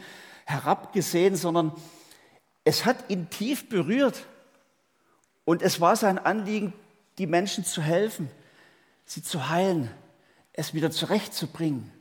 herabgesehen, 0.46 1.36
sondern 1.36 1.72
es 2.64 2.84
hat 2.84 3.10
ihn 3.10 3.28
tief 3.28 3.68
berührt 3.68 4.24
und 5.44 5.60
es 5.60 5.80
war 5.80 5.96
sein 5.96 6.18
Anliegen, 6.18 6.72
die 7.18 7.26
Menschen 7.26 7.64
zu 7.64 7.82
helfen, 7.82 8.30
sie 9.04 9.22
zu 9.22 9.48
heilen, 9.48 9.90
es 10.52 10.72
wieder 10.72 10.90
zurechtzubringen. 10.90 11.92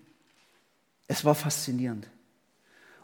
Es 1.07 1.25
war 1.25 1.35
faszinierend. 1.35 2.07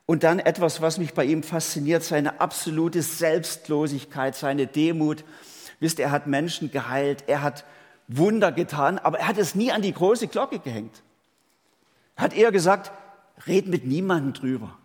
Und 0.05 0.23
dann 0.23 0.39
etwas, 0.39 0.81
was 0.81 0.97
mich 0.97 1.13
bei 1.13 1.25
ihm 1.25 1.43
fasziniert, 1.43 2.03
seine 2.03 2.41
absolute 2.41 3.01
Selbstlosigkeit, 3.01 4.35
seine 4.35 4.67
Demut. 4.67 5.23
Wisst 5.79 5.99
ihr, 5.99 6.05
er 6.05 6.11
hat 6.11 6.27
Menschen 6.27 6.71
geheilt, 6.71 7.25
er 7.27 7.41
hat 7.41 7.65
Wunder 8.07 8.51
getan, 8.51 8.97
aber 8.99 9.19
er 9.19 9.27
hat 9.27 9.37
es 9.37 9.55
nie 9.55 9.71
an 9.71 9.81
die 9.81 9.93
große 9.93 10.27
Glocke 10.27 10.59
gehängt. 10.59 11.03
Er 12.15 12.23
hat 12.23 12.33
eher 12.33 12.51
gesagt, 12.51 12.91
red 13.47 13.67
mit 13.67 13.85
niemandem 13.85 14.33
drüber. 14.33 14.77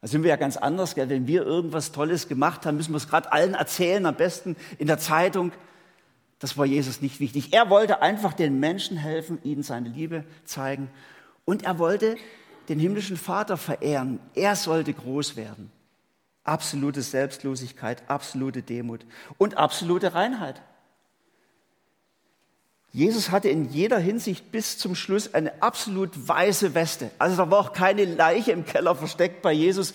Da 0.00 0.08
sind 0.08 0.22
wir 0.22 0.30
ja 0.30 0.36
ganz 0.36 0.56
anders, 0.56 0.94
gell? 0.94 1.10
wenn 1.10 1.26
wir 1.26 1.42
irgendwas 1.42 1.92
Tolles 1.92 2.26
gemacht 2.28 2.64
haben, 2.64 2.76
müssen 2.76 2.92
wir 2.92 2.96
es 2.96 3.08
gerade 3.08 3.32
allen 3.32 3.54
erzählen, 3.54 4.06
am 4.06 4.14
besten 4.14 4.56
in 4.78 4.86
der 4.86 4.98
Zeitung. 4.98 5.52
Das 6.38 6.56
war 6.56 6.64
Jesus 6.64 7.02
nicht 7.02 7.20
wichtig. 7.20 7.52
Er 7.52 7.68
wollte 7.68 8.00
einfach 8.00 8.32
den 8.32 8.58
Menschen 8.60 8.96
helfen, 8.96 9.38
ihnen 9.42 9.62
seine 9.62 9.90
Liebe 9.90 10.24
zeigen. 10.44 10.90
Und 11.44 11.64
er 11.64 11.78
wollte 11.78 12.16
den 12.70 12.78
himmlischen 12.78 13.18
Vater 13.18 13.58
verehren. 13.58 14.20
Er 14.34 14.56
sollte 14.56 14.94
groß 14.94 15.36
werden. 15.36 15.70
Absolute 16.44 17.02
Selbstlosigkeit, 17.02 18.02
absolute 18.08 18.62
Demut 18.62 19.04
und 19.36 19.58
absolute 19.58 20.14
Reinheit. 20.14 20.62
Jesus 22.92 23.30
hatte 23.30 23.48
in 23.48 23.70
jeder 23.70 23.98
Hinsicht 23.98 24.50
bis 24.50 24.76
zum 24.76 24.96
Schluss 24.96 25.32
eine 25.32 25.62
absolut 25.62 26.10
weiße 26.28 26.74
Weste. 26.74 27.10
Also 27.18 27.36
da 27.36 27.50
war 27.50 27.60
auch 27.60 27.72
keine 27.72 28.04
Leiche 28.04 28.50
im 28.50 28.64
Keller 28.64 28.96
versteckt 28.96 29.42
bei 29.42 29.52
Jesus. 29.52 29.94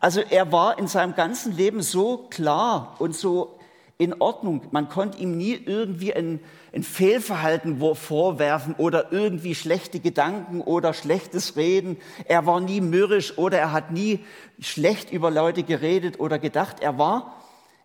Also 0.00 0.20
er 0.20 0.50
war 0.50 0.78
in 0.78 0.88
seinem 0.88 1.14
ganzen 1.14 1.56
Leben 1.56 1.82
so 1.82 2.26
klar 2.30 2.96
und 2.98 3.14
so 3.14 3.58
in 3.98 4.20
Ordnung. 4.20 4.62
Man 4.72 4.88
konnte 4.88 5.18
ihm 5.18 5.36
nie 5.36 5.54
irgendwie 5.54 6.12
ein, 6.14 6.40
ein 6.74 6.82
Fehlverhalten 6.82 7.80
vorwerfen 7.94 8.74
oder 8.74 9.12
irgendwie 9.12 9.54
schlechte 9.54 10.00
Gedanken 10.00 10.60
oder 10.60 10.94
schlechtes 10.94 11.56
Reden. 11.56 11.96
Er 12.26 12.44
war 12.44 12.60
nie 12.60 12.80
mürrisch 12.80 13.38
oder 13.38 13.58
er 13.58 13.72
hat 13.72 13.92
nie 13.92 14.24
schlecht 14.60 15.12
über 15.12 15.30
Leute 15.30 15.62
geredet 15.62 16.18
oder 16.18 16.40
gedacht. 16.40 16.80
Er 16.80 16.98
war 16.98 17.36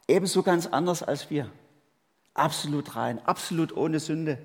ebenso 0.08 0.42
ganz 0.42 0.66
anders 0.66 1.04
als 1.04 1.30
wir. 1.30 1.50
Absolut 2.34 2.96
rein, 2.96 3.20
absolut 3.26 3.76
ohne 3.76 4.00
Sünde. 4.00 4.38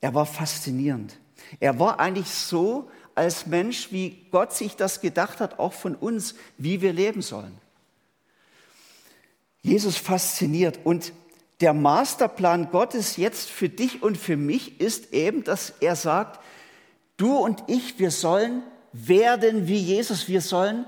Er 0.00 0.14
war 0.14 0.26
faszinierend. 0.26 1.18
Er 1.60 1.78
war 1.78 2.00
eigentlich 2.00 2.30
so 2.30 2.90
als 3.14 3.46
Mensch, 3.46 3.92
wie 3.92 4.26
Gott 4.30 4.52
sich 4.52 4.76
das 4.76 5.00
gedacht 5.00 5.40
hat, 5.40 5.58
auch 5.58 5.72
von 5.72 5.94
uns, 5.94 6.34
wie 6.58 6.80
wir 6.80 6.92
leben 6.92 7.22
sollen. 7.22 7.58
Jesus 9.62 9.96
fasziniert 9.96 10.80
und 10.84 11.12
der 11.60 11.72
Masterplan 11.72 12.70
Gottes 12.70 13.16
jetzt 13.16 13.48
für 13.48 13.68
dich 13.68 14.02
und 14.02 14.18
für 14.18 14.36
mich 14.36 14.80
ist 14.80 15.12
eben, 15.12 15.42
dass 15.44 15.70
er 15.80 15.96
sagt, 15.96 16.40
du 17.16 17.36
und 17.36 17.64
ich, 17.66 17.98
wir 17.98 18.10
sollen 18.10 18.62
werden 18.92 19.66
wie 19.66 19.78
Jesus, 19.78 20.28
wir 20.28 20.40
sollen 20.40 20.84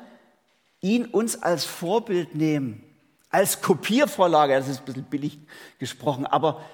ihn 0.81 1.07
uns 1.07 1.43
als 1.43 1.65
Vorbild 1.65 2.35
nehmen 2.35 2.88
als 3.31 3.61
Kopiervorlage, 3.61 4.55
das 4.55 4.69
ist 4.69 4.81
ein 4.81 4.85
bisschen 4.85 5.05
billig 5.05 5.39
gesprochen, 5.79 6.27
aber 6.27 6.65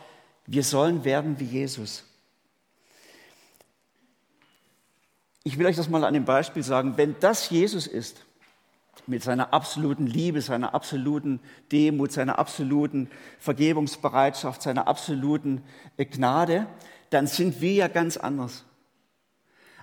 wir 0.47 0.63
sollen 0.63 1.05
werden 1.05 1.41
wie 1.41 1.45
Jesus. 1.45 2.05
Ich 5.43 5.59
will 5.59 5.67
euch 5.67 5.77
das 5.77 5.89
mal 5.89 6.05
an 6.05 6.15
dem 6.15 6.25
Beispiel 6.25 6.63
sagen, 6.63 6.97
wenn 6.97 7.17
das 7.21 7.51
Jesus 7.51 7.87
ist, 7.87 8.25
mit 9.07 9.23
seiner 9.23 9.53
absoluten 9.53 10.07
Liebe, 10.07 10.41
seiner 10.41 10.75
absoluten 10.75 11.41
Demut, 11.71 12.13
seiner 12.13 12.39
absoluten 12.39 13.11
Vergebungsbereitschaft, 13.39 14.63
seiner 14.63 14.89
absoluten 14.89 15.63
Gnade, 15.99 16.67
dann 17.11 17.27
sind 17.27 17.61
wir 17.61 17.73
ja 17.73 17.89
ganz 17.89 18.17
anders. 18.17 18.65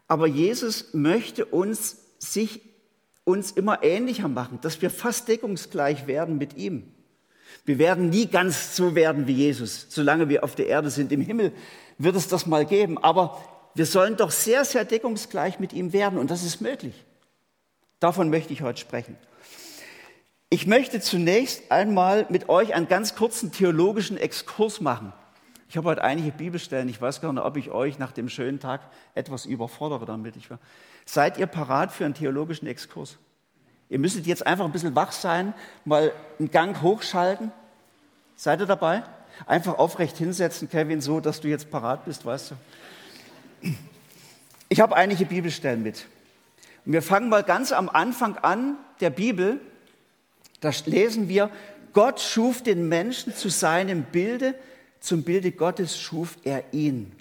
Aber 0.08 0.28
Jesus 0.28 0.94
möchte 0.94 1.46
uns 1.46 1.98
sich 2.18 2.62
uns 3.24 3.51
immer 3.51 3.84
ähnlicher 3.84 4.28
machen, 4.28 4.60
dass 4.62 4.82
wir 4.82 4.90
fast 4.90 5.28
deckungsgleich 5.28 6.08
werden 6.08 6.38
mit 6.38 6.58
ihm. 6.58 6.92
Wir 7.66 7.78
werden 7.78 8.10
nie 8.10 8.28
ganz 8.28 8.75
so 8.75 8.96
werden 8.96 9.28
wie 9.28 9.34
Jesus, 9.34 9.88
solange 9.90 10.30
wir 10.30 10.44
auf 10.44 10.56
der 10.56 10.68
Erde 10.68 10.90
sind. 10.90 11.12
Im 11.12 11.22
Himmel 11.22 11.51
wird 11.98 12.16
es 12.16 12.28
das 12.28 12.46
mal 12.48 12.66
geben, 12.66 12.98
aber 12.98 13.38
wir 13.75 13.86
sollen 13.86 14.18
doch 14.18 14.32
sehr, 14.32 14.66
sehr 14.66 14.86
deckungsgleich 14.86 15.60
mit 15.60 15.74
ihm 15.74 15.94
werden 15.94 16.18
und 16.18 16.32
das 16.32 16.44
ist 16.44 16.62
möglich. 16.62 17.06
Davon 18.00 18.30
möchte 18.30 18.51
ich 18.51 18.62
heute 18.63 18.80
sprechen. 18.80 19.16
Ich 20.50 20.68
möchte 20.68 21.00
zunächst 21.00 21.72
einmal 21.72 22.25
mit 22.30 22.50
euch 22.50 22.74
einen 22.74 22.88
ganz 22.88 23.16
kurzen 23.16 23.51
theologischen 23.51 24.18
Exkurs 24.18 24.82
machen. 24.82 25.13
Ich 25.72 25.78
habe 25.78 25.88
heute 25.88 26.04
einige 26.04 26.32
Bibelstellen. 26.32 26.90
Ich 26.90 27.00
weiß 27.00 27.22
gar 27.22 27.32
nicht, 27.32 27.46
ob 27.46 27.56
ich 27.56 27.72
euch 27.72 27.98
nach 27.98 28.12
dem 28.12 28.28
schönen 28.28 28.60
Tag 28.60 28.82
etwas 29.16 29.46
überfordere 29.46 30.06
damit. 30.06 30.36
Ich 30.36 30.50
Seid 31.06 31.38
ihr 31.38 31.48
parat 31.48 31.94
für 31.94 32.04
einen 32.04 32.13
theologischen 32.13 32.68
Exkurs? 32.68 33.18
Ihr 33.88 33.98
müsstet 33.98 34.28
jetzt 34.28 34.46
einfach 34.46 34.66
ein 34.66 34.74
bisschen 34.74 34.96
wach 34.96 35.13
sein, 35.13 35.54
mal 35.86 36.12
einen 36.40 36.51
Gang 36.51 36.82
hochschalten. 36.82 37.54
Seid 38.36 38.60
ihr 38.60 38.66
dabei? 38.66 39.04
Einfach 39.46 39.78
aufrecht 39.78 40.18
hinsetzen, 40.18 40.70
Kevin, 40.70 41.00
so, 41.00 41.22
dass 41.22 41.40
du 41.40 41.48
jetzt 41.48 41.72
parat 41.72 42.04
bist, 42.04 42.25
weißt 42.25 42.51
du. 42.51 43.72
Ich 44.68 44.82
habe 44.82 44.98
einige 44.98 45.24
Bibelstellen 45.24 45.84
mit. 45.84 46.06
Und 46.86 46.92
wir 46.92 47.01
fangen 47.01 47.30
mal 47.30 47.44
ganz 47.44 47.72
am 47.72 47.88
Anfang 47.88 48.36
an 48.40 48.75
der 49.00 49.10
Bibel. 49.10 49.62
Da 50.60 50.72
lesen 50.86 51.30
wir, 51.30 51.50
Gott 51.94 52.20
schuf 52.20 52.62
den 52.62 52.90
Menschen 52.90 53.34
zu 53.34 53.48
seinem 53.48 54.04
Bilde 54.04 54.54
zum 55.01 55.24
Bilde 55.24 55.51
Gottes 55.51 56.00
schuf 56.00 56.38
er 56.43 56.74
ihn. 56.74 57.12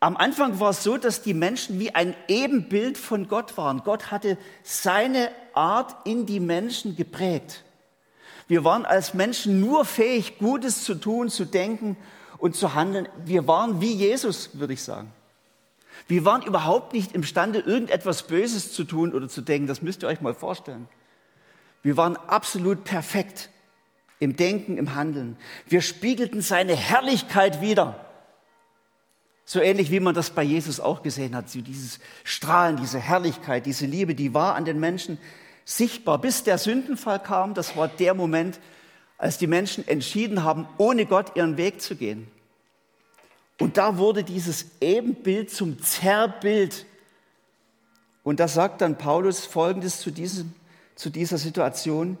Am 0.00 0.16
Anfang 0.16 0.60
war 0.60 0.70
es 0.70 0.82
so, 0.82 0.98
dass 0.98 1.22
die 1.22 1.32
Menschen 1.32 1.80
wie 1.80 1.94
ein 1.94 2.14
Ebenbild 2.28 2.98
von 2.98 3.28
Gott 3.28 3.56
waren. 3.56 3.82
Gott 3.82 4.10
hatte 4.10 4.36
seine 4.62 5.30
Art 5.54 6.06
in 6.06 6.26
die 6.26 6.40
Menschen 6.40 6.96
geprägt. 6.96 7.64
Wir 8.48 8.62
waren 8.62 8.84
als 8.84 9.14
Menschen 9.14 9.60
nur 9.60 9.84
fähig, 9.84 10.38
Gutes 10.38 10.84
zu 10.84 10.96
tun, 10.96 11.30
zu 11.30 11.46
denken 11.46 11.96
und 12.38 12.54
zu 12.54 12.74
handeln. 12.74 13.08
Wir 13.24 13.48
waren 13.48 13.80
wie 13.80 13.92
Jesus, 13.92 14.50
würde 14.52 14.74
ich 14.74 14.82
sagen. 14.82 15.10
Wir 16.08 16.24
waren 16.24 16.42
überhaupt 16.42 16.92
nicht 16.92 17.12
imstande, 17.12 17.60
irgendetwas 17.60 18.24
Böses 18.24 18.72
zu 18.72 18.84
tun 18.84 19.14
oder 19.14 19.28
zu 19.28 19.40
denken. 19.40 19.66
Das 19.66 19.80
müsst 19.80 20.02
ihr 20.02 20.08
euch 20.08 20.20
mal 20.20 20.34
vorstellen. 20.34 20.88
Wir 21.82 21.96
waren 21.96 22.16
absolut 22.16 22.84
perfekt 22.84 23.48
im 24.18 24.36
Denken, 24.36 24.78
im 24.78 24.94
Handeln. 24.94 25.36
Wir 25.66 25.80
spiegelten 25.82 26.40
seine 26.40 26.74
Herrlichkeit 26.74 27.60
wider. 27.60 28.06
So 29.44 29.60
ähnlich 29.60 29.90
wie 29.90 30.00
man 30.00 30.14
das 30.14 30.30
bei 30.30 30.42
Jesus 30.42 30.80
auch 30.80 31.02
gesehen 31.02 31.36
hat. 31.36 31.48
So 31.48 31.60
dieses 31.60 32.00
Strahlen, 32.24 32.76
diese 32.76 32.98
Herrlichkeit, 32.98 33.66
diese 33.66 33.86
Liebe, 33.86 34.14
die 34.14 34.34
war 34.34 34.56
an 34.56 34.64
den 34.64 34.80
Menschen 34.80 35.18
sichtbar. 35.64 36.20
Bis 36.20 36.42
der 36.42 36.58
Sündenfall 36.58 37.22
kam, 37.22 37.54
das 37.54 37.76
war 37.76 37.88
der 37.88 38.14
Moment, 38.14 38.58
als 39.18 39.38
die 39.38 39.46
Menschen 39.46 39.86
entschieden 39.86 40.42
haben, 40.42 40.66
ohne 40.78 41.06
Gott 41.06 41.36
ihren 41.36 41.56
Weg 41.56 41.80
zu 41.80 41.94
gehen. 41.94 42.28
Und 43.58 43.76
da 43.76 43.98
wurde 43.98 44.24
dieses 44.24 44.66
Ebenbild 44.80 45.50
zum 45.50 45.80
Zerrbild. 45.82 46.84
Und 48.22 48.40
da 48.40 48.48
sagt 48.48 48.80
dann 48.80 48.98
Paulus 48.98 49.46
Folgendes 49.46 50.00
zu, 50.00 50.10
diesem, 50.10 50.52
zu 50.94 51.10
dieser 51.10 51.38
Situation. 51.38 52.18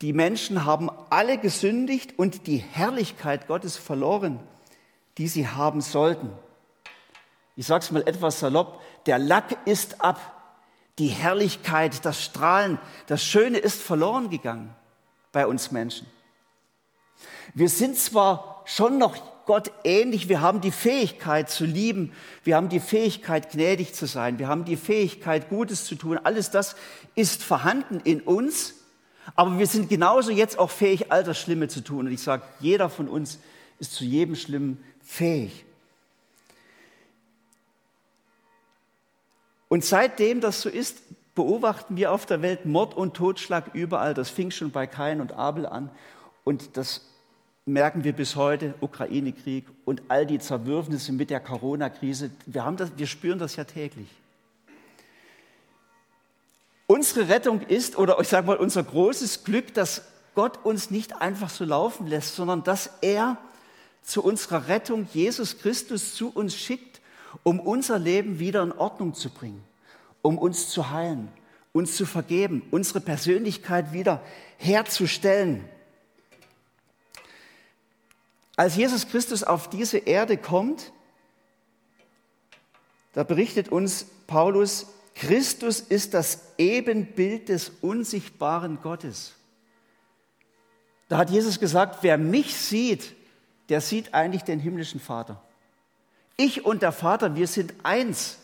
Die 0.00 0.12
Menschen 0.12 0.64
haben 0.64 0.90
alle 1.10 1.38
gesündigt 1.38 2.18
und 2.18 2.46
die 2.46 2.58
Herrlichkeit 2.58 3.48
Gottes 3.48 3.76
verloren, 3.76 4.38
die 5.18 5.26
sie 5.26 5.48
haben 5.48 5.80
sollten. 5.80 6.30
Ich 7.56 7.66
sage 7.66 7.82
es 7.82 7.90
mal 7.90 8.06
etwas 8.06 8.38
salopp, 8.38 8.80
der 9.06 9.18
Lack 9.18 9.66
ist 9.66 10.00
ab, 10.00 10.34
die 10.98 11.08
Herrlichkeit, 11.08 12.04
das 12.04 12.22
Strahlen, 12.22 12.78
das 13.06 13.24
Schöne 13.24 13.58
ist 13.58 13.82
verloren 13.82 14.30
gegangen 14.30 14.74
bei 15.32 15.46
uns 15.46 15.72
Menschen. 15.72 16.06
Wir 17.54 17.68
sind 17.68 17.96
zwar 17.96 18.62
schon 18.64 18.98
noch 18.98 19.16
Gott 19.46 19.72
ähnlich, 19.82 20.28
wir 20.28 20.40
haben 20.40 20.60
die 20.60 20.70
Fähigkeit 20.70 21.50
zu 21.50 21.64
lieben, 21.64 22.12
wir 22.44 22.54
haben 22.54 22.68
die 22.68 22.80
Fähigkeit 22.80 23.50
gnädig 23.50 23.94
zu 23.94 24.06
sein, 24.06 24.38
wir 24.38 24.46
haben 24.46 24.64
die 24.64 24.76
Fähigkeit 24.76 25.48
Gutes 25.48 25.86
zu 25.86 25.94
tun, 25.94 26.18
alles 26.22 26.50
das 26.50 26.76
ist 27.14 27.42
vorhanden 27.42 28.00
in 28.04 28.20
uns, 28.20 28.74
aber 29.34 29.58
wir 29.58 29.66
sind 29.66 29.88
genauso 29.88 30.30
jetzt 30.30 30.58
auch 30.58 30.70
fähig, 30.70 31.12
all 31.12 31.24
das 31.24 31.38
Schlimme 31.38 31.68
zu 31.68 31.82
tun. 31.82 32.06
Und 32.06 32.12
ich 32.12 32.22
sage, 32.22 32.42
jeder 32.60 32.88
von 32.88 33.08
uns 33.08 33.38
ist 33.78 33.94
zu 33.94 34.04
jedem 34.04 34.34
Schlimmen 34.34 34.82
fähig. 35.02 35.64
Und 39.68 39.84
seitdem 39.84 40.40
das 40.40 40.62
so 40.62 40.68
ist, 40.68 41.02
beobachten 41.34 41.96
wir 41.96 42.12
auf 42.12 42.26
der 42.26 42.42
Welt 42.42 42.64
Mord 42.64 42.96
und 42.96 43.14
Totschlag 43.14 43.74
überall. 43.74 44.14
Das 44.14 44.30
fing 44.30 44.50
schon 44.50 44.70
bei 44.70 44.86
Kain 44.86 45.20
und 45.20 45.32
Abel 45.32 45.66
an. 45.66 45.90
Und 46.44 46.76
das 46.76 47.02
merken 47.66 48.02
wir 48.02 48.14
bis 48.14 48.34
heute, 48.34 48.74
Ukraine-Krieg 48.80 49.66
und 49.84 50.02
all 50.08 50.26
die 50.26 50.38
Zerwürfnisse 50.38 51.12
mit 51.12 51.30
der 51.30 51.40
Corona-Krise. 51.40 52.30
Wir, 52.46 52.90
wir 52.96 53.06
spüren 53.06 53.38
das 53.38 53.56
ja 53.56 53.64
täglich. 53.64 54.08
Unsere 56.90 57.28
Rettung 57.28 57.60
ist, 57.60 57.98
oder 57.98 58.18
ich 58.18 58.28
sage 58.28 58.46
mal, 58.46 58.56
unser 58.56 58.82
großes 58.82 59.44
Glück, 59.44 59.74
dass 59.74 60.02
Gott 60.34 60.64
uns 60.64 60.90
nicht 60.90 61.20
einfach 61.20 61.50
so 61.50 61.66
laufen 61.66 62.06
lässt, 62.06 62.34
sondern 62.34 62.64
dass 62.64 62.88
er 63.02 63.36
zu 64.02 64.24
unserer 64.24 64.68
Rettung 64.68 65.06
Jesus 65.12 65.58
Christus 65.58 66.14
zu 66.14 66.30
uns 66.30 66.56
schickt, 66.56 67.02
um 67.42 67.60
unser 67.60 67.98
Leben 67.98 68.38
wieder 68.38 68.62
in 68.62 68.72
Ordnung 68.72 69.12
zu 69.12 69.28
bringen, 69.28 69.62
um 70.22 70.38
uns 70.38 70.70
zu 70.70 70.88
heilen, 70.88 71.28
uns 71.74 71.94
zu 71.94 72.06
vergeben, 72.06 72.66
unsere 72.70 73.00
Persönlichkeit 73.00 73.92
wieder 73.92 74.22
herzustellen. 74.56 75.68
Als 78.56 78.76
Jesus 78.76 79.08
Christus 79.08 79.44
auf 79.44 79.68
diese 79.68 79.98
Erde 79.98 80.38
kommt, 80.38 80.90
da 83.12 83.24
berichtet 83.24 83.68
uns 83.68 84.06
Paulus, 84.26 84.86
Christus 85.18 85.80
ist 85.80 86.14
das 86.14 86.52
Ebenbild 86.58 87.48
des 87.48 87.72
unsichtbaren 87.80 88.80
Gottes. 88.80 89.34
Da 91.08 91.18
hat 91.18 91.30
Jesus 91.30 91.58
gesagt, 91.58 91.98
wer 92.02 92.16
mich 92.16 92.54
sieht, 92.54 93.16
der 93.68 93.80
sieht 93.80 94.14
eigentlich 94.14 94.44
den 94.44 94.60
himmlischen 94.60 95.00
Vater. 95.00 95.42
Ich 96.36 96.64
und 96.64 96.82
der 96.82 96.92
Vater, 96.92 97.34
wir 97.34 97.48
sind 97.48 97.74
eins. 97.82 98.38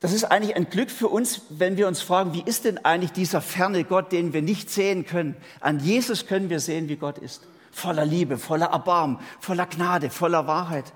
Das 0.00 0.14
ist 0.14 0.24
eigentlich 0.24 0.56
ein 0.56 0.70
Glück 0.70 0.90
für 0.90 1.08
uns, 1.08 1.42
wenn 1.50 1.76
wir 1.76 1.86
uns 1.86 2.00
fragen, 2.00 2.32
wie 2.32 2.42
ist 2.42 2.64
denn 2.64 2.82
eigentlich 2.82 3.12
dieser 3.12 3.42
ferne 3.42 3.84
Gott, 3.84 4.10
den 4.10 4.32
wir 4.32 4.40
nicht 4.40 4.70
sehen 4.70 5.04
können? 5.04 5.36
An 5.60 5.80
Jesus 5.80 6.26
können 6.26 6.48
wir 6.48 6.60
sehen, 6.60 6.88
wie 6.88 6.96
Gott 6.96 7.18
ist. 7.18 7.42
Voller 7.72 8.06
Liebe, 8.06 8.38
voller 8.38 8.70
Erbarmen, 8.70 9.18
voller 9.38 9.66
Gnade, 9.66 10.08
voller 10.08 10.46
Wahrheit. 10.46 10.94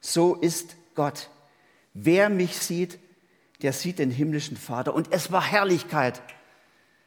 So 0.00 0.34
ist 0.34 0.74
Gott. 0.96 1.30
Wer 1.94 2.28
mich 2.28 2.56
sieht, 2.56 2.98
der 3.62 3.72
sieht 3.72 3.98
den 3.98 4.10
himmlischen 4.10 4.56
Vater. 4.56 4.94
Und 4.94 5.12
es 5.12 5.32
war 5.32 5.42
Herrlichkeit 5.42 6.20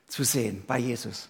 zu 0.07 0.23
sehen 0.23 0.63
bei 0.67 0.79
Jesus. 0.79 1.29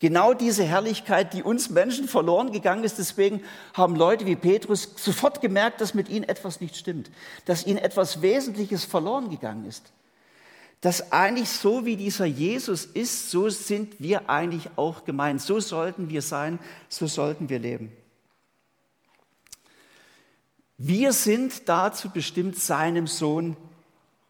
Genau 0.00 0.32
diese 0.32 0.64
Herrlichkeit, 0.64 1.34
die 1.34 1.42
uns 1.42 1.70
Menschen 1.70 2.06
verloren 2.06 2.52
gegangen 2.52 2.84
ist. 2.84 2.98
Deswegen 2.98 3.42
haben 3.74 3.96
Leute 3.96 4.26
wie 4.26 4.36
Petrus 4.36 4.88
sofort 4.96 5.40
gemerkt, 5.40 5.80
dass 5.80 5.92
mit 5.92 6.08
ihnen 6.08 6.28
etwas 6.28 6.60
nicht 6.60 6.76
stimmt, 6.76 7.10
dass 7.46 7.66
ihnen 7.66 7.78
etwas 7.78 8.22
Wesentliches 8.22 8.84
verloren 8.84 9.28
gegangen 9.28 9.66
ist. 9.66 9.92
Dass 10.80 11.10
eigentlich 11.10 11.48
so 11.48 11.84
wie 11.84 11.96
dieser 11.96 12.26
Jesus 12.26 12.84
ist, 12.84 13.32
so 13.32 13.48
sind 13.48 14.00
wir 14.00 14.30
eigentlich 14.30 14.68
auch 14.76 15.04
gemeint. 15.04 15.42
So 15.42 15.58
sollten 15.58 16.08
wir 16.10 16.22
sein, 16.22 16.60
so 16.88 17.08
sollten 17.08 17.48
wir 17.48 17.58
leben. 17.58 17.90
Wir 20.76 21.12
sind 21.12 21.68
dazu 21.68 22.10
bestimmt, 22.10 22.56
seinem 22.56 23.08
Sohn 23.08 23.56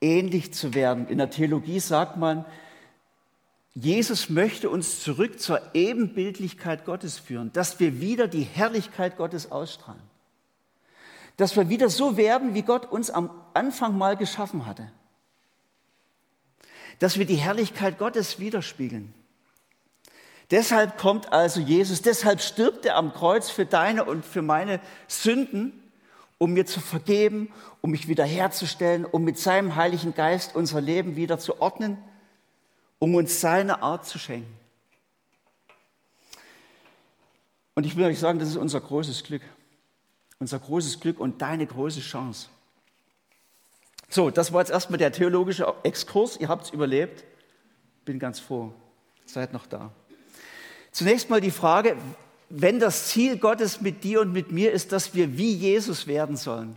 ähnlich 0.00 0.52
zu 0.52 0.74
werden. 0.74 1.08
In 1.08 1.18
der 1.18 1.30
Theologie 1.30 1.80
sagt 1.80 2.16
man, 2.16 2.44
Jesus 3.74 4.28
möchte 4.28 4.70
uns 4.70 5.02
zurück 5.02 5.38
zur 5.40 5.60
Ebenbildlichkeit 5.74 6.84
Gottes 6.84 7.18
führen, 7.18 7.52
dass 7.52 7.78
wir 7.78 8.00
wieder 8.00 8.26
die 8.26 8.42
Herrlichkeit 8.42 9.16
Gottes 9.16 9.52
ausstrahlen. 9.52 10.02
Dass 11.36 11.56
wir 11.56 11.68
wieder 11.68 11.88
so 11.88 12.16
werden, 12.16 12.54
wie 12.54 12.62
Gott 12.62 12.90
uns 12.90 13.10
am 13.10 13.30
Anfang 13.54 13.96
mal 13.96 14.16
geschaffen 14.16 14.66
hatte. 14.66 14.90
Dass 16.98 17.18
wir 17.18 17.26
die 17.26 17.36
Herrlichkeit 17.36 17.98
Gottes 17.98 18.40
widerspiegeln. 18.40 19.14
Deshalb 20.50 20.98
kommt 20.98 21.32
also 21.32 21.60
Jesus, 21.60 22.02
deshalb 22.02 22.40
stirbt 22.40 22.86
er 22.86 22.96
am 22.96 23.12
Kreuz 23.12 23.50
für 23.50 23.66
deine 23.66 24.04
und 24.04 24.24
für 24.24 24.42
meine 24.42 24.80
Sünden, 25.06 25.87
um 26.38 26.52
mir 26.52 26.66
zu 26.66 26.80
vergeben, 26.80 27.52
um 27.80 27.90
mich 27.90 28.08
wiederherzustellen, 28.08 29.04
um 29.04 29.24
mit 29.24 29.38
seinem 29.38 29.74
Heiligen 29.74 30.14
Geist 30.14 30.54
unser 30.54 30.80
Leben 30.80 31.16
wieder 31.16 31.38
zu 31.38 31.60
ordnen, 31.60 31.98
um 32.98 33.14
uns 33.14 33.40
seine 33.40 33.82
Art 33.82 34.06
zu 34.06 34.18
schenken. 34.18 34.56
Und 37.74 37.84
ich 37.84 37.96
will 37.96 38.06
euch 38.06 38.18
sagen, 38.18 38.38
das 38.38 38.48
ist 38.48 38.56
unser 38.56 38.80
großes 38.80 39.22
Glück. 39.24 39.42
Unser 40.40 40.58
großes 40.58 41.00
Glück 41.00 41.20
und 41.20 41.42
deine 41.42 41.66
große 41.66 42.00
Chance. 42.00 42.48
So, 44.08 44.30
das 44.30 44.52
war 44.52 44.60
jetzt 44.60 44.70
erstmal 44.70 44.98
der 44.98 45.12
theologische 45.12 45.72
Exkurs. 45.82 46.36
Ihr 46.36 46.48
habt 46.48 46.64
es 46.64 46.70
überlebt. 46.70 47.24
Bin 48.04 48.18
ganz 48.18 48.40
froh. 48.40 48.72
Seid 49.26 49.52
noch 49.52 49.66
da. 49.66 49.92
Zunächst 50.92 51.28
mal 51.28 51.40
die 51.40 51.50
Frage, 51.50 51.96
wenn 52.50 52.80
das 52.80 53.08
Ziel 53.08 53.38
Gottes 53.38 53.80
mit 53.80 54.04
dir 54.04 54.20
und 54.20 54.32
mit 54.32 54.52
mir 54.52 54.72
ist, 54.72 54.92
dass 54.92 55.14
wir 55.14 55.36
wie 55.36 55.52
Jesus 55.52 56.06
werden 56.06 56.36
sollen, 56.36 56.76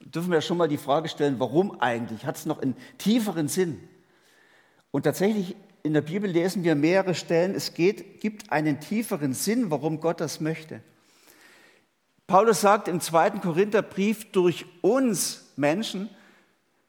dürfen 0.00 0.32
wir 0.32 0.40
schon 0.40 0.56
mal 0.56 0.68
die 0.68 0.78
Frage 0.78 1.08
stellen, 1.08 1.38
warum 1.38 1.80
eigentlich? 1.80 2.24
Hat 2.24 2.36
es 2.36 2.46
noch 2.46 2.60
einen 2.60 2.76
tieferen 2.98 3.48
Sinn? 3.48 3.80
Und 4.90 5.02
tatsächlich 5.02 5.56
in 5.82 5.94
der 5.94 6.00
Bibel 6.00 6.30
lesen 6.30 6.64
wir 6.64 6.74
mehrere 6.74 7.14
Stellen, 7.14 7.54
es 7.54 7.74
geht, 7.74 8.20
gibt 8.20 8.52
einen 8.52 8.80
tieferen 8.80 9.34
Sinn, 9.34 9.70
warum 9.70 10.00
Gott 10.00 10.20
das 10.20 10.40
möchte. 10.40 10.80
Paulus 12.26 12.60
sagt 12.60 12.88
im 12.88 13.00
zweiten 13.00 13.40
Korintherbrief, 13.40 14.30
durch 14.32 14.64
uns 14.82 15.52
Menschen 15.56 16.08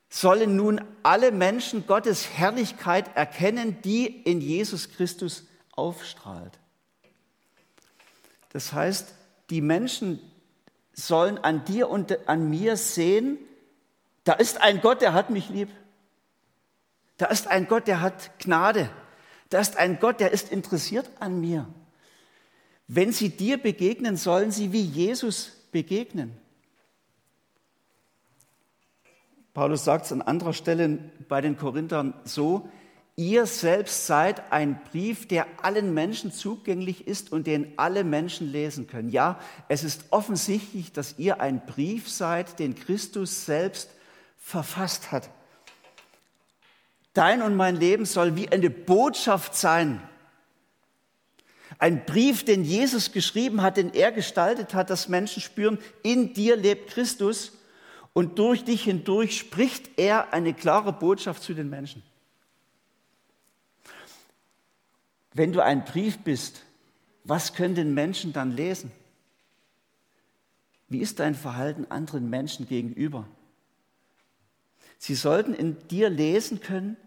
sollen 0.10 0.56
nun 0.56 0.82
alle 1.04 1.32
Menschen 1.32 1.88
Gottes 1.88 2.30
Herrlichkeit 2.30 3.15
erkennen, 3.15 3.77
die 3.84 4.06
in 4.06 4.41
Jesus 4.41 4.89
Christus 4.89 5.47
aufstrahlt. 5.71 6.61
Das 8.54 8.74
heißt, 8.74 9.14
die 9.50 9.62
Menschen 9.62 10.20
sollen 10.94 11.38
an 11.38 11.66
dir 11.66 11.90
und 11.90 12.28
an 12.28 12.50
mir 12.50 12.78
sehen, 12.78 13.38
da 14.24 14.34
ist 14.34 14.62
ein 14.62 14.82
Gott, 14.82 15.02
der 15.02 15.14
hat 15.14 15.30
mich 15.30 15.50
lieb. 15.50 15.70
Da 17.18 17.28
ist 17.28 17.48
ein 17.48 17.68
Gott, 17.68 17.88
der 17.88 18.02
hat 18.02 18.40
Gnade. 18.40 18.90
Da 19.50 19.60
ist 19.60 19.78
ein 19.78 20.00
Gott, 20.00 20.20
der 20.20 20.32
ist 20.32 20.52
interessiert 20.52 21.10
an 21.20 21.42
mir. 21.42 21.68
Wenn 22.88 23.14
sie 23.14 23.30
dir 23.30 23.58
begegnen, 23.58 24.18
sollen 24.18 24.52
sie 24.52 24.72
wie 24.74 24.82
Jesus 24.82 25.52
begegnen. 25.72 26.38
Paulus 29.54 29.84
sagt 29.84 30.06
es 30.06 30.12
an 30.12 30.22
anderer 30.22 30.54
Stelle 30.54 31.00
bei 31.28 31.42
den 31.42 31.58
Korinthern 31.58 32.14
so, 32.24 32.70
Ihr 33.17 33.45
selbst 33.45 34.08
seid 34.08 34.52
ein 34.52 34.82
Brief, 34.91 35.28
der 35.28 35.45
allen 35.62 35.93
Menschen 35.93 36.32
zugänglich 36.32 37.08
ist 37.08 37.32
und 37.32 37.45
den 37.45 37.74
alle 37.78 38.04
Menschen 38.04 38.52
lesen 38.52 38.88
können. 38.88 39.10
Ja, 39.10 39.39
es 39.67 39.84
ist 39.84 40.06
offensichtlich, 40.12 40.93
dass 40.93 41.19
ihr 41.19 41.41
ein 41.41 41.65
Brief 41.65 42.10
seid, 42.10 42.58
den 42.60 42.74
Christus 42.74 43.45
selbst 43.45 43.89
verfasst 44.38 45.12
hat. 45.12 45.30
Dein 47.13 47.41
und 47.41 47.56
mein 47.56 47.76
Leben 47.76 48.06
soll 48.06 48.38
wie 48.38 48.50
eine 48.50 48.69
Botschaft 48.69 49.56
sein. 49.56 50.02
Ein 51.78 52.06
Brief, 52.06 52.45
den 52.45 52.63
Jesus 52.63 53.12
geschrieben 53.12 53.62
hat, 53.62 53.76
den 53.76 53.93
er 53.93 54.12
gestaltet 54.12 54.74
hat, 54.74 54.89
dass 54.89 55.10
Menschen 55.10 55.41
spüren, 55.41 55.80
in 56.04 56.34
dir 56.34 56.56
lebt 56.56 56.91
Christus 56.91 57.54
und 58.13 58.39
durch 58.39 58.63
dich 58.63 58.84
hindurch 58.84 59.38
spricht 59.38 60.00
er 60.00 60.34
eine 60.34 60.54
klare 60.54 60.93
Botschaft 60.93 61.43
zu 61.43 61.54
den 61.54 61.69
Menschen. 61.69 62.04
Wenn 65.34 65.54
du 65.54 65.63
ein 65.63 65.86
Brief 65.86 66.20
bist, 66.20 66.63
was 67.24 67.54
können 67.54 67.76
den 67.76 67.94
Menschen 67.94 68.34
dann 68.34 68.52
lesen? 68.52 68.91
Wie 70.89 71.00
ist 71.00 71.20
dein 71.20 71.36
Verhalten 71.36 71.86
anderen 71.89 72.30
Menschen 72.30 72.67
gegenüber? 72.67 73.28
Sie 74.98 75.15
sollten 75.15 75.54
in 75.54 75.78
dir 75.88 76.10
lesen 76.10 76.60
können, 76.60 76.98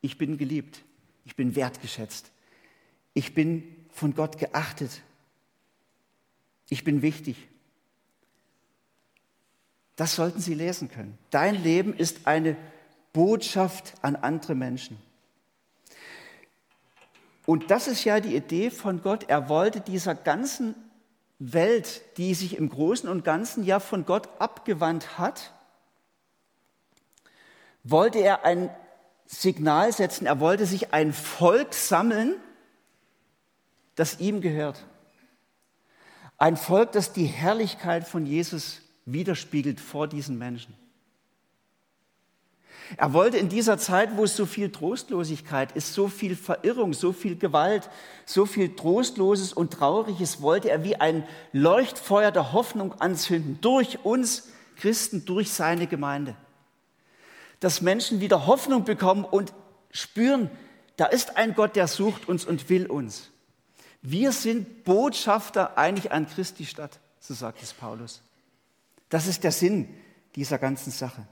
ich 0.00 0.18
bin 0.18 0.38
geliebt, 0.38 0.82
ich 1.24 1.36
bin 1.36 1.54
wertgeschätzt, 1.54 2.30
ich 3.14 3.34
bin 3.34 3.76
von 3.90 4.14
Gott 4.14 4.38
geachtet. 4.38 5.02
Ich 6.68 6.84
bin 6.84 7.02
wichtig. 7.02 7.48
Das 9.96 10.14
sollten 10.14 10.40
Sie 10.40 10.54
lesen 10.54 10.88
können. 10.88 11.18
Dein 11.30 11.60
Leben 11.62 11.94
ist 11.94 12.26
eine 12.26 12.56
Botschaft 13.12 13.94
an 14.02 14.16
andere 14.16 14.54
Menschen. 14.54 14.98
Und 17.48 17.70
das 17.70 17.88
ist 17.88 18.04
ja 18.04 18.20
die 18.20 18.36
Idee 18.36 18.68
von 18.68 19.00
Gott. 19.00 19.24
Er 19.30 19.48
wollte 19.48 19.80
dieser 19.80 20.14
ganzen 20.14 20.74
Welt, 21.38 22.02
die 22.18 22.34
sich 22.34 22.58
im 22.58 22.68
Großen 22.68 23.08
und 23.08 23.24
Ganzen 23.24 23.64
ja 23.64 23.80
von 23.80 24.04
Gott 24.04 24.28
abgewandt 24.38 25.16
hat, 25.16 25.54
wollte 27.84 28.18
er 28.18 28.44
ein 28.44 28.68
Signal 29.24 29.94
setzen, 29.94 30.26
er 30.26 30.40
wollte 30.40 30.66
sich 30.66 30.92
ein 30.92 31.14
Volk 31.14 31.72
sammeln, 31.72 32.34
das 33.94 34.20
ihm 34.20 34.42
gehört. 34.42 34.84
Ein 36.36 36.58
Volk, 36.58 36.92
das 36.92 37.14
die 37.14 37.24
Herrlichkeit 37.24 38.06
von 38.06 38.26
Jesus 38.26 38.82
widerspiegelt 39.06 39.80
vor 39.80 40.06
diesen 40.06 40.36
Menschen. 40.36 40.76
Er 42.96 43.12
wollte 43.12 43.36
in 43.36 43.48
dieser 43.48 43.78
Zeit, 43.78 44.16
wo 44.16 44.24
es 44.24 44.34
so 44.34 44.46
viel 44.46 44.70
Trostlosigkeit 44.70 45.72
ist, 45.72 45.94
so 45.94 46.08
viel 46.08 46.36
Verirrung, 46.36 46.94
so 46.94 47.12
viel 47.12 47.36
Gewalt, 47.36 47.90
so 48.24 48.46
viel 48.46 48.74
Trostloses 48.74 49.52
und 49.52 49.72
Trauriges, 49.72 50.40
wollte 50.40 50.70
er 50.70 50.84
wie 50.84 50.96
ein 50.96 51.26
Leuchtfeuer 51.52 52.30
der 52.30 52.52
Hoffnung 52.52 52.94
anzünden, 53.00 53.58
durch 53.60 54.04
uns 54.04 54.48
Christen, 54.76 55.24
durch 55.24 55.50
seine 55.50 55.86
Gemeinde. 55.86 56.34
Dass 57.60 57.82
Menschen 57.82 58.20
wieder 58.20 58.46
Hoffnung 58.46 58.84
bekommen 58.84 59.24
und 59.24 59.52
spüren, 59.90 60.50
da 60.96 61.06
ist 61.06 61.36
ein 61.36 61.54
Gott, 61.54 61.76
der 61.76 61.88
sucht 61.88 62.28
uns 62.28 62.44
und 62.44 62.68
will 62.70 62.86
uns. 62.86 63.30
Wir 64.00 64.32
sind 64.32 64.84
Botschafter 64.84 65.76
eigentlich 65.76 66.12
an 66.12 66.28
Christi 66.28 66.64
Stadt, 66.64 66.98
so 67.20 67.34
sagt 67.34 67.62
es 67.62 67.74
Paulus. 67.74 68.22
Das 69.08 69.26
ist 69.26 69.44
der 69.44 69.52
Sinn 69.52 69.88
dieser 70.34 70.58
ganzen 70.58 70.90
Sache. 70.90 71.26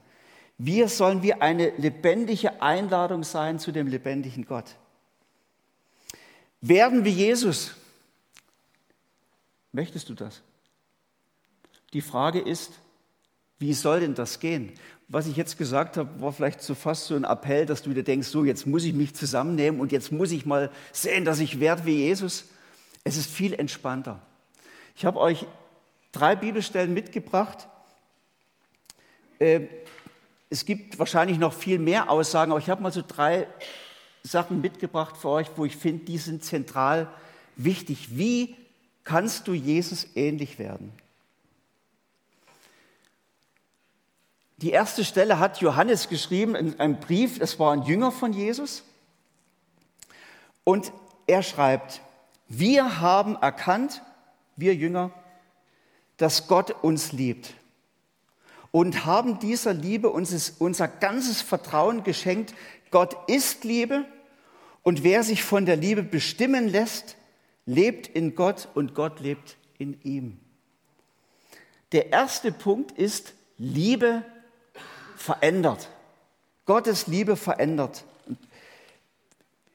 Wir 0.57 0.89
sollen 0.89 1.21
wie 1.21 1.33
eine 1.33 1.69
lebendige 1.77 2.61
Einladung 2.61 3.23
sein 3.23 3.59
zu 3.59 3.71
dem 3.71 3.87
lebendigen 3.87 4.45
Gott. 4.45 4.75
Werden 6.61 7.05
wie 7.05 7.11
Jesus. 7.11 7.75
Möchtest 9.71 10.09
du 10.09 10.15
das? 10.15 10.41
Die 11.93 12.01
Frage 12.01 12.39
ist, 12.39 12.73
wie 13.59 13.73
soll 13.73 13.99
denn 13.99 14.15
das 14.15 14.39
gehen? 14.39 14.73
Was 15.07 15.27
ich 15.27 15.37
jetzt 15.37 15.57
gesagt 15.57 15.95
habe, 15.97 16.19
war 16.19 16.33
vielleicht 16.33 16.61
so 16.61 16.75
fast 16.75 17.05
so 17.05 17.15
ein 17.15 17.23
Appell, 17.23 17.65
dass 17.65 17.81
du 17.81 17.93
dir 17.93 18.03
denkst, 18.03 18.27
so 18.27 18.43
jetzt 18.43 18.67
muss 18.67 18.83
ich 18.83 18.93
mich 18.93 19.13
zusammennehmen 19.13 19.79
und 19.79 19.91
jetzt 19.91 20.11
muss 20.11 20.31
ich 20.31 20.45
mal 20.45 20.71
sehen, 20.91 21.23
dass 21.23 21.39
ich 21.39 21.59
werde 21.59 21.85
wie 21.85 21.97
Jesus. 21.97 22.45
Es 23.03 23.15
ist 23.15 23.29
viel 23.29 23.53
entspannter. 23.53 24.19
Ich 24.95 25.05
habe 25.05 25.19
euch 25.19 25.45
drei 26.11 26.35
Bibelstellen 26.35 26.93
mitgebracht. 26.93 27.67
Ähm, 29.39 29.69
es 30.49 30.65
gibt 30.65 30.97
wahrscheinlich 30.99 31.37
noch 31.37 31.53
viel 31.53 31.79
mehr 31.79 32.09
Aussagen, 32.09 32.51
aber 32.51 32.59
ich 32.59 32.69
habe 32.69 32.81
mal 32.81 32.91
so 32.91 33.03
drei 33.05 33.47
Sachen 34.23 34.61
mitgebracht 34.61 35.17
für 35.17 35.29
euch, 35.29 35.47
wo 35.55 35.65
ich 35.65 35.75
finde, 35.75 36.05
die 36.05 36.17
sind 36.17 36.43
zentral 36.43 37.11
wichtig. 37.55 38.17
Wie 38.17 38.55
kannst 39.03 39.47
du 39.47 39.53
Jesus 39.53 40.07
ähnlich 40.15 40.59
werden? 40.59 40.93
Die 44.57 44.71
erste 44.71 45.05
Stelle 45.05 45.39
hat 45.39 45.61
Johannes 45.61 46.09
geschrieben 46.09 46.55
in 46.55 46.79
einem 46.79 46.99
Brief, 46.99 47.39
das 47.39 47.59
war 47.59 47.73
ein 47.73 47.83
Jünger 47.83 48.11
von 48.11 48.33
Jesus. 48.33 48.83
Und 50.63 50.91
er 51.27 51.43
schreibt, 51.43 52.01
wir 52.47 52.99
haben 52.99 53.35
erkannt, 53.35 54.01
wir 54.55 54.73
Jünger, 54.73 55.11
dass 56.17 56.47
Gott 56.47 56.71
uns 56.83 57.11
liebt 57.11 57.53
und 58.71 59.05
haben 59.05 59.39
dieser 59.39 59.73
Liebe 59.73 60.09
unser 60.09 60.87
ganzes 60.87 61.41
Vertrauen 61.41 62.03
geschenkt. 62.03 62.53
Gott 62.91 63.15
ist 63.27 63.63
Liebe 63.63 64.05
und 64.83 65.03
wer 65.03 65.23
sich 65.23 65.43
von 65.43 65.65
der 65.65 65.75
Liebe 65.75 66.03
bestimmen 66.03 66.67
lässt, 66.69 67.17
lebt 67.65 68.07
in 68.07 68.35
Gott 68.35 68.69
und 68.73 68.95
Gott 68.95 69.19
lebt 69.19 69.57
in 69.77 69.99
ihm. 70.03 70.39
Der 71.91 72.11
erste 72.11 72.51
Punkt 72.51 72.91
ist, 72.91 73.33
Liebe 73.57 74.23
verändert. 75.15 75.89
Gottes 76.65 77.07
Liebe 77.07 77.35
verändert. 77.35 78.03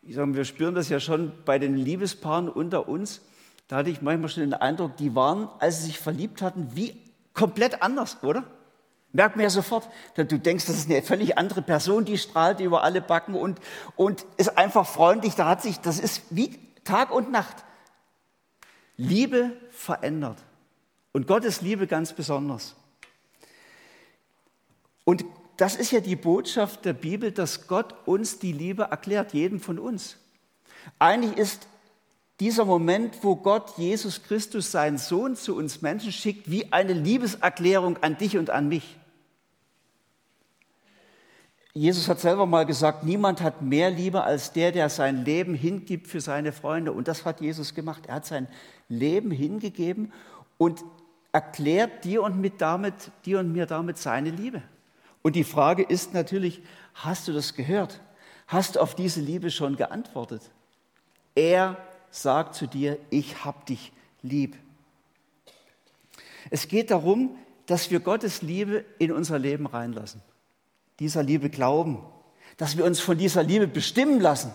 Sage, 0.09 0.35
wir 0.35 0.45
spüren 0.45 0.75
das 0.75 0.89
ja 0.89 1.01
schon 1.01 1.33
bei 1.45 1.59
den 1.59 1.77
Liebespaaren 1.77 2.49
unter 2.49 2.89
uns. 2.89 3.21
Da 3.69 3.77
hatte 3.77 3.91
ich 3.91 4.03
manchmal 4.03 4.29
schon 4.29 4.43
den 4.43 4.55
Eindruck, 4.55 4.97
die 4.97 5.15
waren, 5.15 5.49
als 5.59 5.81
sie 5.81 5.87
sich 5.87 5.99
verliebt 5.99 6.43
hatten, 6.43 6.71
wie 6.75 7.01
komplett 7.33 7.83
anders, 7.83 8.23
oder? 8.23 8.45
Merkt 9.13 9.37
man 9.37 9.43
ja 9.43 9.51
sofort. 9.51 9.89
Du 10.17 10.39
denkst, 10.39 10.67
das 10.67 10.77
ist 10.77 10.91
eine 10.91 11.03
völlig 11.03 11.37
andere 11.37 11.61
Person, 11.61 12.05
die 12.05 12.17
strahlt 12.17 12.61
über 12.61 12.83
alle 12.83 13.03
Backen 13.03 13.35
und, 13.35 13.61
und 13.97 14.25
ist 14.39 14.57
einfach 14.57 14.87
freundlich. 14.87 15.35
Da 15.35 15.47
hat 15.47 15.63
sich, 15.63 15.81
das 15.81 15.99
ist 15.99 16.23
wie 16.31 16.59
Tag 16.85 17.13
und 17.13 17.31
Nacht. 17.31 17.57
Liebe 18.97 19.53
verändert. 19.71 20.39
Und 21.13 21.27
Gottes 21.27 21.61
Liebe 21.61 21.87
ganz 21.87 22.15
besonders. 22.15 22.75
Und 25.05 25.25
das 25.59 25.77
ist 25.77 25.93
ja 25.93 26.01
die 26.01 26.17
Botschaft 26.17 26.85
der 26.85 26.95
Bibel, 26.95 27.33
dass 27.33 27.67
Gott 27.67 27.95
uns 28.07 28.39
die 28.39 28.53
Liebe 28.53 28.85
erklärt, 28.85 29.35
jedem 29.35 29.61
von 29.61 29.79
uns. 29.79 30.17
Eigentlich 30.99 31.37
ist 31.37 31.67
dieser 32.41 32.65
Moment, 32.65 33.23
wo 33.23 33.37
Gott 33.37 33.77
Jesus 33.77 34.23
Christus, 34.23 34.73
seinen 34.73 34.99
Sohn, 34.99 35.37
zu 35.37 35.55
uns 35.55 35.83
Menschen 35.83 36.13
schickt, 36.13 36.51
wie 36.51 36.73
eine 36.73 36.95
Liebeserklärung 36.95 37.99
an 38.03 38.17
dich 38.17 38.39
und 38.39 38.51
an 38.51 38.69
mich. 38.69 38.97
Jesus 41.75 42.07
hat 42.09 42.21
selber 42.21 42.45
mal 42.45 42.67
gesagt, 42.67 43.03
niemand 43.03 43.41
hat 43.41 43.63
mehr 43.63 43.91
Liebe 43.91 44.23
als 44.23 44.53
der, 44.53 44.73
der 44.73 44.91
sein 44.91 45.25
Leben 45.25 45.55
hingibt 45.55 46.07
für 46.07 46.21
seine 46.21 46.53
Freunde. 46.53 46.93
Und 46.93 47.09
das 47.09 47.25
hat 47.25 47.41
Jesus 47.41 47.75
gemacht. 47.75 48.05
Er 48.07 48.17
hat 48.17 48.27
sein 48.27 48.47
Leben 48.89 49.31
hingegeben 49.31 50.13
und 50.59 50.85
erklärt 51.33 52.05
dir 52.05 52.23
und, 52.23 52.39
mit 52.39 52.61
damit, 52.61 53.11
dir 53.25 53.39
und 53.39 53.53
mir 53.53 53.65
damit 53.65 53.97
seine 53.97 54.29
Liebe. 54.31 54.63
Und 55.23 55.35
die 55.35 55.45
Frage 55.45 55.83
ist 55.83 56.13
natürlich, 56.13 56.61
hast 56.93 57.27
du 57.27 57.33
das 57.33 57.55
gehört? 57.55 58.03
Hast 58.47 58.77
du 58.77 58.81
auf 58.81 58.95
diese 58.95 59.23
Liebe 59.23 59.51
schon 59.51 59.77
geantwortet? 59.77 60.43
Er 61.35 61.79
sagt 62.11 62.55
zu 62.55 62.67
dir, 62.67 62.99
ich 63.09 63.47
hab 63.47 63.65
dich 63.65 63.93
lieb. 64.21 64.59
Es 66.51 66.69
geht 66.69 66.91
darum, 66.91 67.39
dass 67.65 67.91
wir 67.91 68.01
Gottes 68.01 68.43
Liebe 68.43 68.85
in 68.99 69.11
unser 69.11 69.39
Leben 69.39 69.65
reinlassen 69.65 70.21
dieser 70.99 71.23
Liebe 71.23 71.51
glauben, 71.51 72.03
dass 72.57 72.77
wir 72.77 72.85
uns 72.85 73.01
von 73.01 73.19
dieser 73.19 73.43
Liebe 73.43 73.67
bestimmen 73.67 74.21
lassen. 74.21 74.53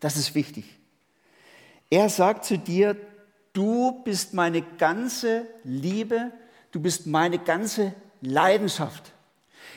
Das 0.00 0.16
ist 0.16 0.34
wichtig. 0.34 0.64
Er 1.90 2.08
sagt 2.08 2.44
zu 2.44 2.58
dir, 2.58 2.96
du 3.52 4.02
bist 4.04 4.34
meine 4.34 4.62
ganze 4.62 5.46
Liebe, 5.64 6.32
du 6.70 6.80
bist 6.80 7.06
meine 7.06 7.38
ganze 7.38 7.94
Leidenschaft. 8.20 9.12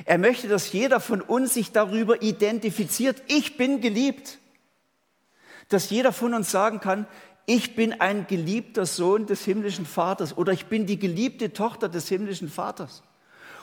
Er 0.05 0.17
möchte, 0.17 0.47
dass 0.47 0.71
jeder 0.71 0.99
von 0.99 1.21
uns 1.21 1.53
sich 1.53 1.71
darüber 1.71 2.21
identifiziert, 2.21 3.21
ich 3.27 3.57
bin 3.57 3.81
geliebt. 3.81 4.39
Dass 5.69 5.89
jeder 5.89 6.11
von 6.11 6.33
uns 6.33 6.51
sagen 6.51 6.79
kann, 6.79 7.07
ich 7.45 7.75
bin 7.75 7.99
ein 8.01 8.27
geliebter 8.27 8.85
Sohn 8.85 9.25
des 9.25 9.43
himmlischen 9.45 9.85
Vaters 9.85 10.37
oder 10.37 10.51
ich 10.51 10.65
bin 10.65 10.85
die 10.85 10.99
geliebte 10.99 11.53
Tochter 11.53 11.89
des 11.89 12.07
himmlischen 12.07 12.49
Vaters. 12.49 13.03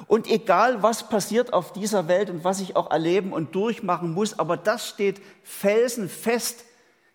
Und 0.06 0.28
egal, 0.28 0.82
was 0.82 1.08
passiert 1.08 1.52
auf 1.52 1.72
dieser 1.72 2.08
Welt 2.08 2.30
und 2.30 2.44
was 2.44 2.60
ich 2.60 2.76
auch 2.76 2.90
erleben 2.90 3.32
und 3.32 3.54
durchmachen 3.54 4.12
muss, 4.12 4.38
aber 4.38 4.56
das 4.56 4.88
steht 4.88 5.20
felsenfest, 5.42 6.64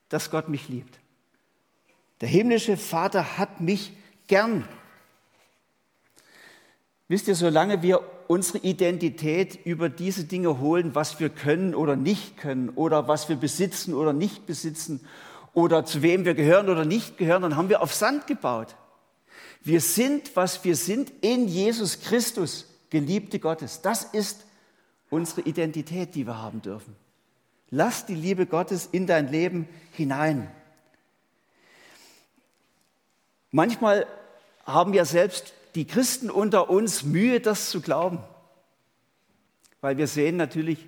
dass 0.10 0.32
Gott 0.32 0.50
mich 0.50 0.70
liebt. 0.70 1.00
Der 2.22 2.30
himmlische 2.30 2.78
Vater 2.78 3.38
hat 3.38 3.62
mich 3.62 3.94
gern. 4.28 4.68
Wisst 7.08 7.28
ihr, 7.28 7.36
solange 7.36 7.82
wir 7.82 8.02
unsere 8.28 8.58
Identität 8.60 9.66
über 9.66 9.90
diese 9.90 10.26
Dinge 10.26 10.60
holen, 10.60 10.96
was 10.96 11.20
wir 11.20 11.30
können 11.30 11.74
oder 11.74 11.96
nicht 11.96 12.38
können 12.38 12.70
oder 12.70 13.08
was 13.08 13.30
wir 13.30 13.38
besitzen 13.38 13.94
oder 13.94 14.14
nicht 14.14 14.46
besitzen 14.46 15.06
oder 15.54 15.86
zu 15.86 16.02
wem 16.02 16.26
wir 16.26 16.34
gehören 16.34 16.70
oder 16.70 16.86
nicht 16.86 17.18
gehören, 17.18 17.44
dann 17.44 17.56
haben 17.56 17.70
wir 17.70 17.82
auf 17.82 17.94
Sand 17.94 18.28
gebaut. 18.28 18.76
Wir 19.62 19.82
sind, 19.82 20.36
was 20.36 20.64
wir 20.64 20.76
sind 20.76 21.12
in 21.22 21.48
Jesus 21.48 22.02
Christus. 22.02 22.68
Geliebte 22.90 23.40
Gottes. 23.40 23.82
Das 23.82 24.04
ist 24.04 24.46
unsere 25.10 25.42
Identität, 25.42 26.16
die 26.16 26.26
wir 26.26 26.42
haben 26.42 26.62
dürfen. 26.62 26.96
Lass 27.70 28.06
die 28.06 28.16
Liebe 28.16 28.46
Gottes 28.46 28.88
in 28.92 29.08
dein 29.08 29.30
Leben 29.30 29.68
hinein. 29.92 30.50
Manchmal 33.52 34.08
haben 34.66 34.94
ja 34.94 35.06
selbst 35.06 35.54
die 35.76 35.86
Christen 35.86 36.30
unter 36.30 36.70
uns 36.70 37.04
Mühe, 37.04 37.40
das 37.40 37.70
zu 37.70 37.82
glauben, 37.82 38.20
weil 39.82 39.98
wir 39.98 40.08
sehen 40.08 40.38
natürlich, 40.38 40.88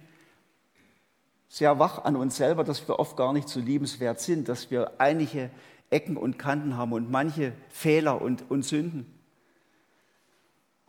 sehr 1.52 1.80
wach 1.80 2.04
an 2.06 2.16
uns 2.16 2.38
selber, 2.38 2.64
dass 2.64 2.88
wir 2.88 3.00
oft 3.00 3.18
gar 3.18 3.34
nicht 3.34 3.50
so 3.50 3.60
liebenswert 3.60 4.20
sind, 4.20 4.48
dass 4.50 4.70
wir 4.70 5.00
einige 5.00 5.50
Ecken 5.90 6.16
und 6.16 6.38
Kanten 6.38 6.78
haben 6.78 6.94
und 6.94 7.10
manche 7.10 7.54
Fehler 7.70 8.22
und, 8.22 8.50
und 8.52 8.64
Sünden. 8.64 9.19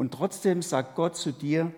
Und 0.01 0.15
trotzdem 0.15 0.63
sagt 0.63 0.95
Gott 0.95 1.15
zu 1.15 1.31
dir, 1.31 1.75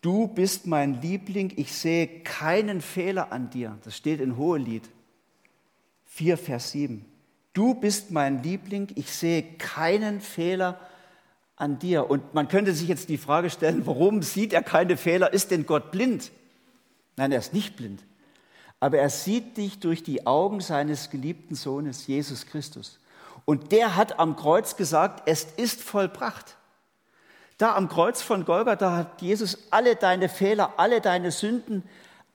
du 0.00 0.28
bist 0.28 0.68
mein 0.68 1.02
Liebling, 1.02 1.52
ich 1.56 1.72
sehe 1.74 2.06
keinen 2.20 2.80
Fehler 2.80 3.32
an 3.32 3.50
dir. 3.50 3.76
Das 3.82 3.96
steht 3.96 4.20
in 4.20 4.36
Hohelied 4.36 4.88
4, 6.04 6.38
Vers 6.38 6.70
7. 6.70 7.04
Du 7.52 7.74
bist 7.74 8.12
mein 8.12 8.44
Liebling, 8.44 8.92
ich 8.94 9.12
sehe 9.12 9.42
keinen 9.42 10.20
Fehler 10.20 10.78
an 11.56 11.80
dir. 11.80 12.08
Und 12.08 12.32
man 12.32 12.46
könnte 12.46 12.72
sich 12.74 12.86
jetzt 12.86 13.08
die 13.08 13.18
Frage 13.18 13.50
stellen, 13.50 13.88
warum 13.88 14.22
sieht 14.22 14.52
er 14.52 14.62
keine 14.62 14.96
Fehler? 14.96 15.32
Ist 15.32 15.50
denn 15.50 15.66
Gott 15.66 15.90
blind? 15.90 16.30
Nein, 17.16 17.32
er 17.32 17.40
ist 17.40 17.52
nicht 17.52 17.74
blind. 17.74 18.04
Aber 18.78 18.98
er 18.98 19.10
sieht 19.10 19.56
dich 19.56 19.80
durch 19.80 20.04
die 20.04 20.28
Augen 20.28 20.60
seines 20.60 21.10
geliebten 21.10 21.56
Sohnes, 21.56 22.06
Jesus 22.06 22.46
Christus. 22.46 23.00
Und 23.44 23.72
der 23.72 23.96
hat 23.96 24.20
am 24.20 24.36
Kreuz 24.36 24.76
gesagt, 24.76 25.24
es 25.26 25.42
ist 25.42 25.82
vollbracht. 25.82 26.56
Da 27.62 27.76
am 27.76 27.88
Kreuz 27.88 28.20
von 28.20 28.44
Golgatha 28.44 28.90
hat 28.96 29.22
Jesus 29.22 29.56
alle 29.70 29.94
deine 29.94 30.28
Fehler, 30.28 30.72
alle 30.78 31.00
deine 31.00 31.30
Sünden 31.30 31.84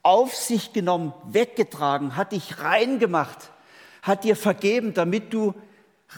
auf 0.02 0.34
sich 0.34 0.72
genommen, 0.72 1.12
weggetragen, 1.26 2.16
hat 2.16 2.32
dich 2.32 2.60
rein 2.60 2.98
gemacht, 2.98 3.52
hat 4.02 4.24
dir 4.24 4.38
vergeben, 4.38 4.94
damit 4.94 5.34
du 5.34 5.54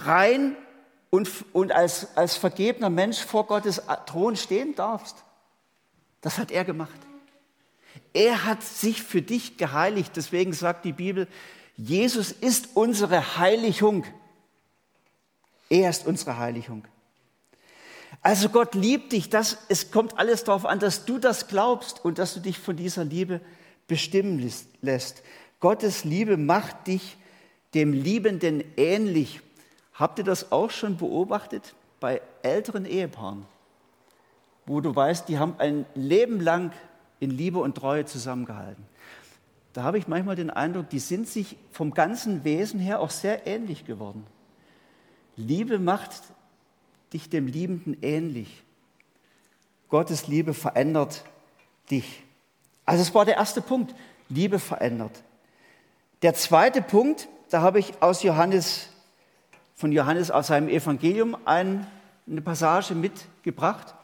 rein 0.04 0.56
und, 1.10 1.28
und 1.54 1.72
als, 1.72 2.16
als 2.18 2.38
vergebener 2.38 2.92
Mensch 2.92 3.18
vor 3.18 3.48
Gottes 3.48 3.82
Thron 4.06 4.36
stehen 4.36 4.76
darfst. 4.76 5.24
Das 6.22 6.38
hat 6.38 6.52
er 6.52 6.64
gemacht. 6.64 7.00
Er 8.14 8.46
hat 8.46 8.62
sich 8.62 9.02
für 9.02 9.24
dich 9.24 9.58
geheiligt. 9.58 10.12
Deswegen 10.18 10.54
sagt 10.54 10.86
die 10.86 10.94
Bibel, 10.94 11.28
Jesus 11.78 12.32
ist 12.32 12.76
unsere 12.76 13.38
Heiligung. 13.40 14.06
Er 15.68 15.90
ist 15.90 16.06
unsere 16.06 16.38
Heiligung. 16.38 16.86
Also 18.22 18.50
Gott 18.50 18.76
liebt 18.76 19.14
dich. 19.14 19.30
Das, 19.30 19.58
es 19.70 19.92
kommt 19.92 20.18
alles 20.18 20.44
darauf 20.44 20.66
an, 20.66 20.80
dass 20.80 21.06
du 21.06 21.18
das 21.18 21.48
glaubst 21.48 22.04
und 22.04 22.18
dass 22.18 22.34
du 22.34 22.40
dich 22.40 22.60
von 22.60 22.76
dieser 22.76 23.06
Liebe 23.06 23.42
bestimmen 23.88 24.52
lässt. 24.82 25.24
Gottes 25.60 26.04
Liebe 26.04 26.38
macht 26.38 26.88
dich 26.88 27.18
dem 27.74 27.94
Liebenden 27.94 28.64
ähnlich. 28.78 29.42
Habt 29.94 30.20
ihr 30.20 30.26
das 30.26 30.52
auch 30.52 30.72
schon 30.72 30.98
beobachtet 30.98 31.76
bei 32.00 32.22
älteren 32.42 32.86
Ehepaaren, 32.86 33.46
wo 34.66 34.80
du 34.80 34.96
weißt, 34.96 35.28
die 35.28 35.38
haben 35.38 35.56
ein 35.58 35.86
Leben 35.96 36.40
lang 36.40 36.72
in 37.20 37.32
Liebe 37.32 37.60
und 37.60 37.76
Treue 37.76 38.06
zusammengehalten. 38.06 38.86
Da 39.74 39.84
habe 39.84 39.98
ich 39.98 40.08
manchmal 40.08 40.36
den 40.36 40.50
Eindruck, 40.50 40.90
die 40.90 41.00
sind 41.00 41.28
sich 41.28 41.58
vom 41.72 41.94
ganzen 41.94 42.44
Wesen 42.44 42.80
her 42.80 43.02
auch 43.02 43.12
sehr 43.12 43.46
ähnlich 43.46 43.86
geworden. 43.86 44.26
Liebe 45.36 45.80
macht 45.80 46.12
dich 47.14 47.30
dem 47.30 47.48
Liebenden 47.48 47.98
ähnlich. 48.02 48.64
Gottes 49.90 50.28
Liebe 50.28 50.54
verändert 50.54 51.24
dich. 51.90 52.24
Also 52.86 53.02
es 53.02 53.14
war 53.14 53.26
der 53.26 53.36
erste 53.38 53.62
Punkt, 53.62 53.96
Liebe 54.30 54.60
verändert. 54.60 55.24
Der 56.22 56.34
zweite 56.34 56.82
Punkt, 56.82 57.28
da 57.50 57.62
habe 57.62 57.80
ich 57.80 58.02
aus 58.02 58.24
Johannes, 58.24 58.90
von 59.76 59.92
Johannes 59.92 60.30
aus 60.32 60.48
seinem 60.48 60.70
Evangelium 60.70 61.38
eine 61.46 61.88
Passage 62.44 62.94
mitgebracht. 62.94 63.96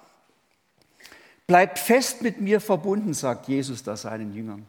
Bleibt 1.47 1.77
fest 1.77 2.23
mit 2.23 2.41
mir 2.41 2.59
verbunden, 2.59 3.13
sagt 3.13 3.47
Jesus 3.47 3.83
da 3.83 3.95
seinen 3.95 4.33
Jüngern. 4.33 4.65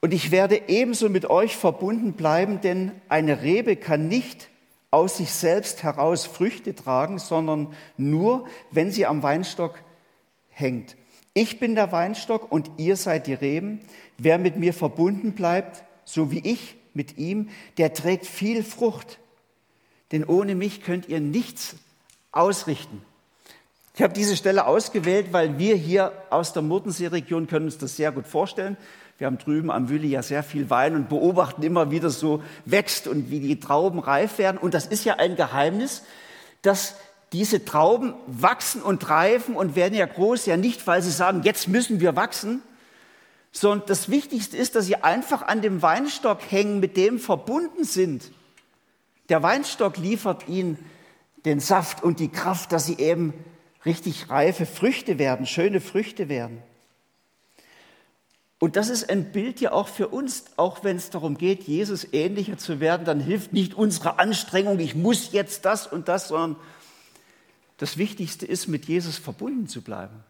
Und 0.00 0.14
ich 0.14 0.30
werde 0.30 0.68
ebenso 0.68 1.08
mit 1.08 1.28
euch 1.30 1.56
verbunden 1.56 2.12
bleiben, 2.12 2.60
denn 2.60 2.92
eine 3.08 3.42
Rebe 3.42 3.76
kann 3.76 4.08
nicht 4.08 4.48
aus 4.94 5.16
sich 5.16 5.32
selbst 5.32 5.82
heraus 5.82 6.24
Früchte 6.24 6.72
tragen, 6.72 7.18
sondern 7.18 7.74
nur, 7.96 8.46
wenn 8.70 8.92
sie 8.92 9.06
am 9.06 9.24
Weinstock 9.24 9.80
hängt. 10.50 10.96
Ich 11.34 11.58
bin 11.58 11.74
der 11.74 11.90
Weinstock 11.90 12.52
und 12.52 12.70
ihr 12.76 12.94
seid 12.96 13.26
die 13.26 13.34
Reben. 13.34 13.80
Wer 14.18 14.38
mit 14.38 14.54
mir 14.54 14.72
verbunden 14.72 15.32
bleibt, 15.32 15.82
so 16.04 16.30
wie 16.30 16.38
ich 16.38 16.76
mit 16.94 17.18
ihm, 17.18 17.48
der 17.76 17.92
trägt 17.92 18.24
viel 18.24 18.62
Frucht. 18.62 19.18
Denn 20.12 20.24
ohne 20.24 20.54
mich 20.54 20.80
könnt 20.84 21.08
ihr 21.08 21.18
nichts 21.18 21.74
ausrichten. 22.30 23.02
Ich 23.96 24.02
habe 24.02 24.14
diese 24.14 24.36
Stelle 24.36 24.64
ausgewählt, 24.64 25.32
weil 25.32 25.58
wir 25.58 25.74
hier 25.74 26.12
aus 26.30 26.52
der 26.52 26.62
Murtensee-Region 26.62 27.48
können 27.48 27.66
uns 27.66 27.78
das 27.78 27.96
sehr 27.96 28.12
gut 28.12 28.28
vorstellen. 28.28 28.76
Wir 29.18 29.28
haben 29.28 29.38
drüben 29.38 29.70
am 29.70 29.88
Wülli 29.88 30.08
ja 30.08 30.22
sehr 30.22 30.42
viel 30.42 30.70
Wein 30.70 30.96
und 30.96 31.08
beobachten 31.08 31.62
immer, 31.62 31.90
wie 31.90 32.00
das 32.00 32.18
so 32.18 32.42
wächst 32.64 33.06
und 33.06 33.30
wie 33.30 33.40
die 33.40 33.60
Trauben 33.60 34.00
reif 34.00 34.38
werden. 34.38 34.58
Und 34.58 34.74
das 34.74 34.86
ist 34.86 35.04
ja 35.04 35.14
ein 35.16 35.36
Geheimnis, 35.36 36.02
dass 36.62 36.96
diese 37.32 37.64
Trauben 37.64 38.14
wachsen 38.26 38.82
und 38.82 39.08
reifen 39.08 39.56
und 39.56 39.76
werden 39.76 39.94
ja 39.94 40.06
groß, 40.06 40.46
ja 40.46 40.56
nicht, 40.56 40.86
weil 40.86 41.02
sie 41.02 41.10
sagen, 41.10 41.42
jetzt 41.44 41.68
müssen 41.68 42.00
wir 42.00 42.16
wachsen, 42.16 42.62
sondern 43.52 43.86
das 43.86 44.08
Wichtigste 44.08 44.56
ist, 44.56 44.74
dass 44.74 44.86
sie 44.86 44.96
einfach 44.96 45.42
an 45.42 45.62
dem 45.62 45.80
Weinstock 45.80 46.40
hängen, 46.50 46.80
mit 46.80 46.96
dem 46.96 47.20
verbunden 47.20 47.84
sind. 47.84 48.30
Der 49.28 49.42
Weinstock 49.42 49.96
liefert 49.96 50.48
ihnen 50.48 50.78
den 51.44 51.60
Saft 51.60 52.02
und 52.02 52.18
die 52.18 52.28
Kraft, 52.28 52.72
dass 52.72 52.86
sie 52.86 52.98
eben 52.98 53.32
richtig 53.84 54.28
reife 54.30 54.66
Früchte 54.66 55.18
werden, 55.18 55.46
schöne 55.46 55.80
Früchte 55.80 56.28
werden. 56.28 56.62
Und 58.64 58.76
das 58.76 58.88
ist 58.88 59.10
ein 59.10 59.30
Bild 59.30 59.60
ja 59.60 59.72
auch 59.72 59.88
für 59.88 60.08
uns, 60.08 60.44
auch 60.56 60.84
wenn 60.84 60.96
es 60.96 61.10
darum 61.10 61.36
geht, 61.36 61.64
Jesus 61.64 62.08
ähnlicher 62.14 62.56
zu 62.56 62.80
werden, 62.80 63.04
dann 63.04 63.20
hilft 63.20 63.52
nicht 63.52 63.74
unsere 63.74 64.18
Anstrengung, 64.18 64.78
ich 64.78 64.94
muss 64.94 65.32
jetzt 65.32 65.66
das 65.66 65.86
und 65.86 66.08
das, 66.08 66.28
sondern 66.28 66.56
das 67.76 67.98
Wichtigste 67.98 68.46
ist, 68.46 68.66
mit 68.66 68.86
Jesus 68.86 69.18
verbunden 69.18 69.68
zu 69.68 69.82
bleiben, 69.82 70.24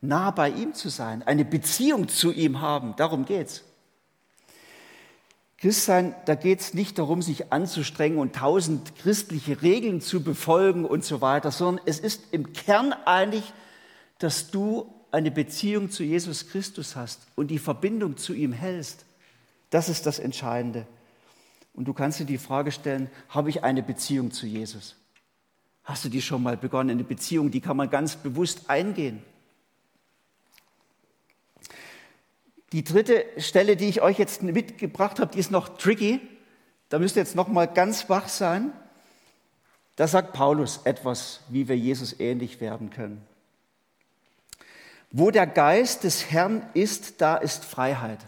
nah 0.00 0.30
bei 0.30 0.48
ihm 0.48 0.72
zu 0.72 0.88
sein, 0.88 1.22
eine 1.22 1.44
Beziehung 1.44 2.08
zu 2.08 2.32
ihm 2.32 2.62
haben, 2.62 2.96
darum 2.96 3.26
geht's. 3.26 3.64
Christsein, 5.58 6.14
da 6.24 6.36
geht 6.36 6.60
es 6.60 6.72
nicht 6.72 6.98
darum, 6.98 7.20
sich 7.20 7.52
anzustrengen 7.52 8.18
und 8.18 8.34
tausend 8.34 8.96
christliche 8.96 9.60
Regeln 9.60 10.00
zu 10.00 10.22
befolgen 10.22 10.86
und 10.86 11.04
so 11.04 11.20
weiter, 11.20 11.50
sondern 11.50 11.84
es 11.84 12.00
ist 12.00 12.32
im 12.32 12.54
Kern 12.54 12.94
eigentlich, 13.04 13.52
dass 14.18 14.50
du 14.50 14.90
eine 15.10 15.30
Beziehung 15.30 15.90
zu 15.90 16.02
Jesus 16.02 16.48
Christus 16.48 16.96
hast 16.96 17.20
und 17.34 17.48
die 17.48 17.58
Verbindung 17.58 18.16
zu 18.16 18.34
ihm 18.34 18.52
hältst. 18.52 19.04
Das 19.70 19.88
ist 19.88 20.06
das 20.06 20.18
Entscheidende. 20.18 20.86
Und 21.74 21.86
du 21.86 21.92
kannst 21.92 22.18
dir 22.18 22.24
die 22.24 22.38
Frage 22.38 22.72
stellen, 22.72 23.10
habe 23.28 23.50
ich 23.50 23.64
eine 23.64 23.82
Beziehung 23.82 24.30
zu 24.32 24.46
Jesus? 24.46 24.96
Hast 25.84 26.04
du 26.04 26.08
die 26.08 26.20
schon 26.20 26.42
mal 26.42 26.56
begonnen? 26.56 26.90
Eine 26.90 27.04
Beziehung, 27.04 27.50
die 27.50 27.60
kann 27.60 27.76
man 27.76 27.88
ganz 27.88 28.16
bewusst 28.16 28.68
eingehen. 28.68 29.22
Die 32.72 32.84
dritte 32.84 33.24
Stelle, 33.38 33.76
die 33.76 33.86
ich 33.86 34.02
euch 34.02 34.18
jetzt 34.18 34.42
mitgebracht 34.42 35.20
habe, 35.20 35.32
die 35.32 35.38
ist 35.38 35.50
noch 35.50 35.78
tricky. 35.78 36.20
Da 36.90 36.98
müsst 36.98 37.16
ihr 37.16 37.22
jetzt 37.22 37.34
noch 37.34 37.48
mal 37.48 37.66
ganz 37.66 38.10
wach 38.10 38.28
sein. 38.28 38.72
Da 39.96 40.06
sagt 40.06 40.32
Paulus 40.34 40.80
etwas, 40.84 41.40
wie 41.48 41.68
wir 41.68 41.76
Jesus 41.76 42.20
ähnlich 42.20 42.60
werden 42.60 42.90
können. 42.90 43.26
Wo 45.10 45.30
der 45.30 45.46
Geist 45.46 46.04
des 46.04 46.30
Herrn 46.30 46.66
ist, 46.74 47.20
da 47.20 47.36
ist 47.36 47.64
Freiheit. 47.64 48.20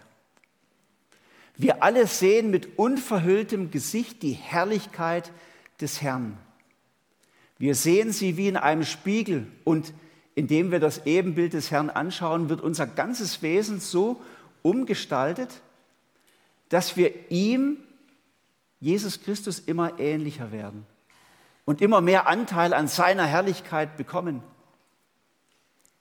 Wir 1.57 1.83
alle 1.83 2.07
sehen 2.07 2.51
mit 2.51 2.79
unverhülltem 2.79 3.71
Gesicht 3.71 4.23
die 4.23 4.33
Herrlichkeit 4.33 5.31
des 5.81 6.01
Herrn. 6.01 6.38
Wir 7.59 7.75
sehen 7.75 8.12
sie 8.12 8.38
wie 8.38 8.49
in 8.49 8.57
einem 8.57 8.85
Spiegel 8.85 9.47
und 9.64 9.93
indem 10.35 10.71
wir 10.71 10.81
das 10.81 11.05
Ebenbild 11.05 11.53
des 11.53 11.71
Herrn 11.71 11.90
anschauen, 11.90 12.49
wird 12.49 12.62
unser 12.62 12.87
ganzes 12.87 13.43
Wesen 13.43 13.79
so 13.79 14.23
umgestaltet, 14.62 15.61
dass 16.71 16.97
wir 16.97 17.31
ihm, 17.31 17.77
Jesus 18.81 19.21
Christus, 19.21 19.59
immer 19.59 20.01
ähnlicher 20.01 20.53
werden 20.53 20.87
und 21.66 21.83
immer 21.83 22.01
mehr 22.01 22.27
Anteil 22.27 22.73
an 22.73 22.88
seiner 22.88 23.27
Herrlichkeit 23.27 23.99
bekommen. 23.99 24.43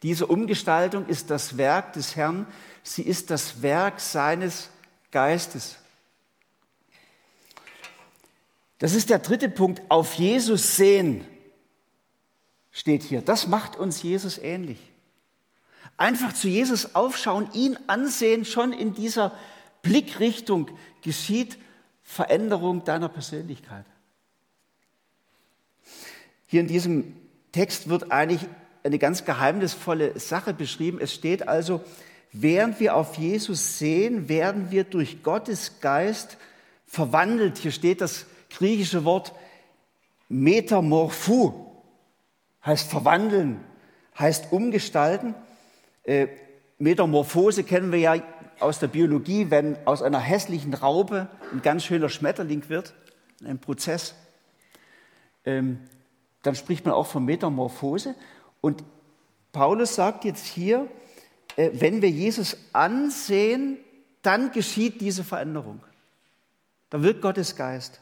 Diese 0.03 0.27
Umgestaltung 0.27 1.05
ist 1.07 1.29
das 1.29 1.57
Werk 1.57 1.93
des 1.93 2.15
Herrn, 2.15 2.47
sie 2.83 3.03
ist 3.03 3.29
das 3.29 3.61
Werk 3.61 3.99
seines 3.99 4.69
Geistes. 5.11 5.77
Das 8.77 8.93
ist 8.93 9.09
der 9.09 9.19
dritte 9.19 9.49
Punkt, 9.49 9.81
auf 9.89 10.13
Jesus 10.13 10.77
sehen 10.77 11.25
steht 12.71 13.03
hier. 13.03 13.21
Das 13.21 13.47
macht 13.47 13.75
uns 13.75 14.01
Jesus 14.01 14.37
ähnlich. 14.37 14.79
Einfach 15.97 16.33
zu 16.33 16.47
Jesus 16.47 16.95
aufschauen, 16.95 17.49
ihn 17.53 17.77
ansehen, 17.87 18.45
schon 18.45 18.71
in 18.71 18.93
dieser 18.93 19.33
Blickrichtung 19.81 20.71
geschieht 21.01 21.57
Veränderung 22.03 22.85
deiner 22.85 23.09
Persönlichkeit. 23.09 23.85
Hier 26.45 26.61
in 26.61 26.67
diesem 26.67 27.17
Text 27.51 27.89
wird 27.89 28.11
eigentlich 28.11 28.47
eine 28.83 28.99
ganz 28.99 29.25
geheimnisvolle 29.25 30.19
Sache 30.19 30.53
beschrieben. 30.53 30.99
Es 31.01 31.13
steht 31.13 31.47
also, 31.47 31.81
während 32.31 32.79
wir 32.79 32.95
auf 32.95 33.15
Jesus 33.15 33.77
sehen, 33.77 34.29
werden 34.29 34.71
wir 34.71 34.83
durch 34.83 35.23
Gottes 35.23 35.79
Geist 35.81 36.37
verwandelt. 36.85 37.57
Hier 37.57 37.71
steht 37.71 38.01
das 38.01 38.25
griechische 38.49 39.05
Wort 39.05 39.33
Metamorphu, 40.27 41.65
heißt 42.65 42.89
verwandeln, 42.89 43.59
heißt 44.17 44.51
umgestalten. 44.51 45.35
Äh, 46.03 46.27
Metamorphose 46.77 47.63
kennen 47.63 47.91
wir 47.91 47.99
ja 47.99 48.15
aus 48.59 48.79
der 48.79 48.87
Biologie, 48.87 49.49
wenn 49.49 49.77
aus 49.85 50.01
einer 50.01 50.19
hässlichen 50.19 50.73
Raupe 50.73 51.27
ein 51.51 51.61
ganz 51.61 51.83
schöner 51.83 52.09
Schmetterling 52.09 52.69
wird, 52.69 52.93
ein 53.43 53.59
Prozess. 53.59 54.15
Ähm, 55.45 55.79
dann 56.43 56.55
spricht 56.55 56.85
man 56.85 56.93
auch 56.93 57.07
von 57.07 57.25
Metamorphose. 57.25 58.15
Und 58.61 58.83
Paulus 59.51 59.95
sagt 59.95 60.25
jetzt 60.25 60.45
hier, 60.45 60.87
äh, 61.55 61.71
wenn 61.73 62.01
wir 62.01 62.09
Jesus 62.09 62.57
ansehen, 62.73 63.77
dann 64.21 64.51
geschieht 64.51 65.01
diese 65.01 65.23
Veränderung. 65.23 65.81
Da 66.89 67.01
wirkt 67.01 67.21
Gottes 67.21 67.55
Geist. 67.55 67.99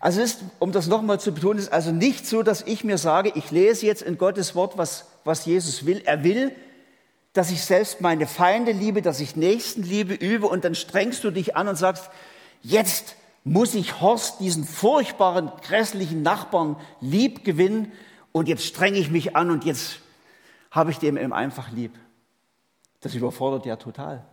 Also 0.00 0.20
ist, 0.20 0.40
um 0.58 0.72
das 0.72 0.88
nochmal 0.88 1.20
zu 1.20 1.32
betonen, 1.32 1.58
ist 1.58 1.72
also 1.72 1.92
nicht 1.92 2.26
so, 2.26 2.42
dass 2.42 2.62
ich 2.62 2.82
mir 2.82 2.98
sage, 2.98 3.32
ich 3.34 3.50
lese 3.50 3.86
jetzt 3.86 4.02
in 4.02 4.18
Gottes 4.18 4.54
Wort, 4.54 4.76
was, 4.76 5.06
was 5.24 5.46
Jesus 5.46 5.86
will. 5.86 6.02
Er 6.04 6.24
will, 6.24 6.52
dass 7.32 7.50
ich 7.50 7.62
selbst 7.62 8.00
meine 8.00 8.26
Feinde 8.26 8.72
liebe, 8.72 9.02
dass 9.02 9.20
ich 9.20 9.36
Nächstenliebe 9.36 10.14
übe 10.14 10.46
und 10.46 10.64
dann 10.64 10.74
strengst 10.74 11.22
du 11.24 11.30
dich 11.30 11.56
an 11.56 11.68
und 11.68 11.76
sagst, 11.76 12.10
jetzt 12.62 13.16
muss 13.44 13.74
ich 13.74 14.00
Horst, 14.00 14.40
diesen 14.40 14.64
furchtbaren, 14.64 15.50
grässlichen 15.62 16.22
Nachbarn, 16.22 16.76
lieb 17.00 17.44
gewinnen 17.44 17.92
und 18.34 18.48
jetzt 18.48 18.64
strenge 18.64 18.98
ich 18.98 19.12
mich 19.12 19.36
an 19.36 19.52
und 19.52 19.64
jetzt 19.64 20.00
habe 20.72 20.90
ich 20.90 20.98
dem 20.98 21.16
eben 21.16 21.32
einfach 21.32 21.70
lieb. 21.70 21.96
Das 23.00 23.14
überfordert 23.14 23.64
ja 23.64 23.76
total. 23.76 24.26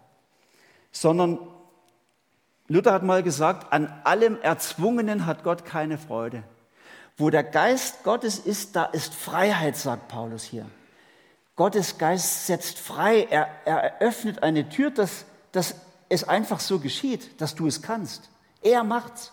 Sondern 0.92 1.38
Luther 2.68 2.94
hat 2.94 3.04
mal 3.04 3.22
gesagt, 3.22 3.72
an 3.72 3.94
allem 4.04 4.42
Erzwungenen 4.42 5.28
hat 5.28 5.44
Gott 5.44 5.66
keine 5.66 6.00
Freude. 6.00 6.42
Wo 7.16 7.30
der 7.30 7.44
Geist 7.44 8.04
Gottes 8.04 8.40
ist, 8.40 8.76
da 8.76 8.86
ist 8.86 9.14
Freiheit, 9.14 9.78
sagt 9.78 10.08
Paulus 10.08 10.44
hier. 10.44 10.66
Gottes 11.56 12.00
Geist 12.00 12.48
setzt 12.48 12.80
frei, 12.80 13.28
er, 13.30 13.50
er 13.66 13.78
eröffnet 13.78 14.42
eine 14.42 14.68
Tür, 14.68 14.90
dass, 14.90 15.26
dass 15.52 15.76
es 16.10 16.28
einfach 16.28 16.60
so 16.60 16.80
geschieht, 16.80 17.40
dass 17.40 17.54
du 17.54 17.68
es 17.68 17.84
kannst. 17.84 18.32
Er 18.64 18.84
macht's. 18.84 19.32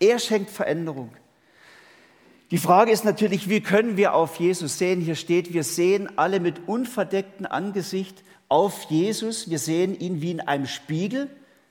Er 0.00 0.18
schenkt 0.18 0.50
Veränderung. 0.50 1.14
Die 2.50 2.58
Frage 2.58 2.90
ist 2.90 3.04
natürlich, 3.04 3.48
wie 3.48 3.60
können 3.60 3.96
wir 3.96 4.12
auf 4.12 4.36
Jesus 4.36 4.76
sehen? 4.76 5.00
Hier 5.00 5.14
steht, 5.14 5.52
wir 5.52 5.62
sehen 5.62 6.08
alle 6.18 6.40
mit 6.40 6.66
unverdecktem 6.66 7.46
Angesicht 7.46 8.24
auf 8.48 8.84
Jesus. 8.90 9.48
Wir 9.48 9.60
sehen 9.60 9.96
ihn 9.96 10.20
wie 10.20 10.32
in 10.32 10.40
einem 10.40 10.66
Spiegel, 10.66 11.30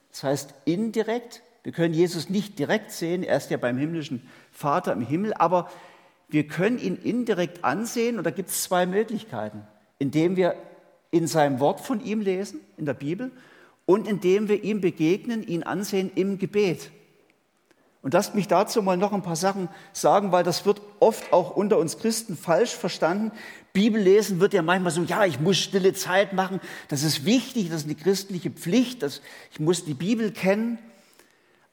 das 0.10 0.24
heißt 0.24 0.54
indirekt. 0.64 1.44
Wir 1.64 1.74
können 1.74 1.94
Jesus 1.94 2.30
nicht 2.30 2.58
direkt 2.58 2.92
sehen, 2.92 3.24
er 3.24 3.36
ist 3.36 3.52
ja 3.52 3.58
beim 3.58 3.78
himmlischen 3.78 4.26
Vater 4.54 4.94
im 4.94 5.02
Himmel, 5.02 5.34
aber 5.34 5.70
wir 6.30 6.48
können 6.48 6.80
ihn 6.80 6.96
indirekt 6.96 7.66
ansehen 7.66 8.18
und 8.18 8.24
da 8.24 8.32
gibt 8.32 8.50
es 8.50 8.64
zwei 8.64 8.86
Möglichkeiten, 8.86 9.68
indem 9.98 10.38
wir 10.38 10.56
in 11.12 11.28
seinem 11.28 11.60
Wort 11.60 11.82
von 11.82 12.02
ihm 12.02 12.22
lesen, 12.22 12.62
in 12.78 12.86
der 12.86 12.94
Bibel, 12.94 13.32
und 13.86 14.08
indem 14.08 14.48
wir 14.48 14.64
ihm 14.64 14.80
begegnen, 14.80 15.46
ihn 15.46 15.64
ansehen 15.64 16.10
im 16.16 16.38
Gebet. 16.38 16.92
Und 18.02 18.14
lasst 18.14 18.34
mich 18.34 18.48
dazu 18.48 18.82
mal 18.82 18.96
noch 18.96 19.12
ein 19.12 19.22
paar 19.22 19.36
Sachen 19.36 19.68
sagen, 19.92 20.32
weil 20.32 20.44
das 20.44 20.66
wird 20.66 20.82
oft 21.00 21.34
auch 21.34 21.56
unter 21.56 21.78
uns 21.78 21.98
Christen 21.98 22.38
falsch 22.38 22.74
verstanden. 22.74 23.32
Bibellesen 23.74 24.40
wird 24.40 24.54
ja 24.54 24.62
manchmal 24.62 24.92
so, 24.92 25.04
ja, 25.04 25.26
ich 25.26 25.40
muss 25.40 25.58
stille 25.58 25.94
Zeit 25.94 26.34
machen, 26.34 26.62
das 26.88 27.04
ist 27.04 27.26
wichtig, 27.26 27.70
das 27.70 27.82
ist 27.82 27.88
eine 27.88 27.96
christliche 27.96 28.52
Pflicht, 28.52 29.04
das, 29.04 29.22
ich 29.52 29.60
muss 29.60 29.84
die 29.84 29.94
Bibel 29.94 30.32
kennen. 30.32 30.80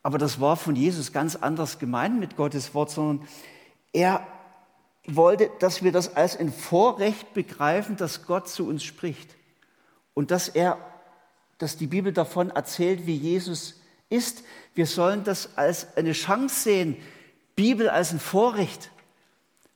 Aber 0.02 0.18
das 0.18 0.40
war 0.40 0.56
von 0.56 0.76
Jesus 0.76 1.12
ganz 1.12 1.36
anders 1.36 1.78
gemeint 1.78 2.18
mit 2.18 2.36
Gottes 2.36 2.74
Wort, 2.74 2.90
sondern 2.90 3.26
er 3.92 4.26
wollte, 5.06 5.50
dass 5.60 5.84
wir 5.84 5.92
das 5.92 6.16
als 6.16 6.36
ein 6.36 6.52
Vorrecht 6.52 7.34
begreifen, 7.34 7.96
dass 7.96 8.26
Gott 8.26 8.48
zu 8.48 8.66
uns 8.66 8.82
spricht 8.82 9.34
und 10.14 10.30
dass 10.30 10.48
er 10.48 10.78
dass 11.58 11.76
die 11.76 11.86
Bibel 11.86 12.12
davon 12.12 12.50
erzählt, 12.50 13.06
wie 13.06 13.14
Jesus 13.14 13.80
ist. 14.08 14.44
Wir 14.74 14.86
sollen 14.86 15.24
das 15.24 15.56
als 15.56 15.96
eine 15.96 16.12
Chance 16.12 16.62
sehen, 16.62 16.96
Bibel 17.54 17.88
als 17.88 18.12
ein 18.12 18.20
Vorrecht. 18.20 18.90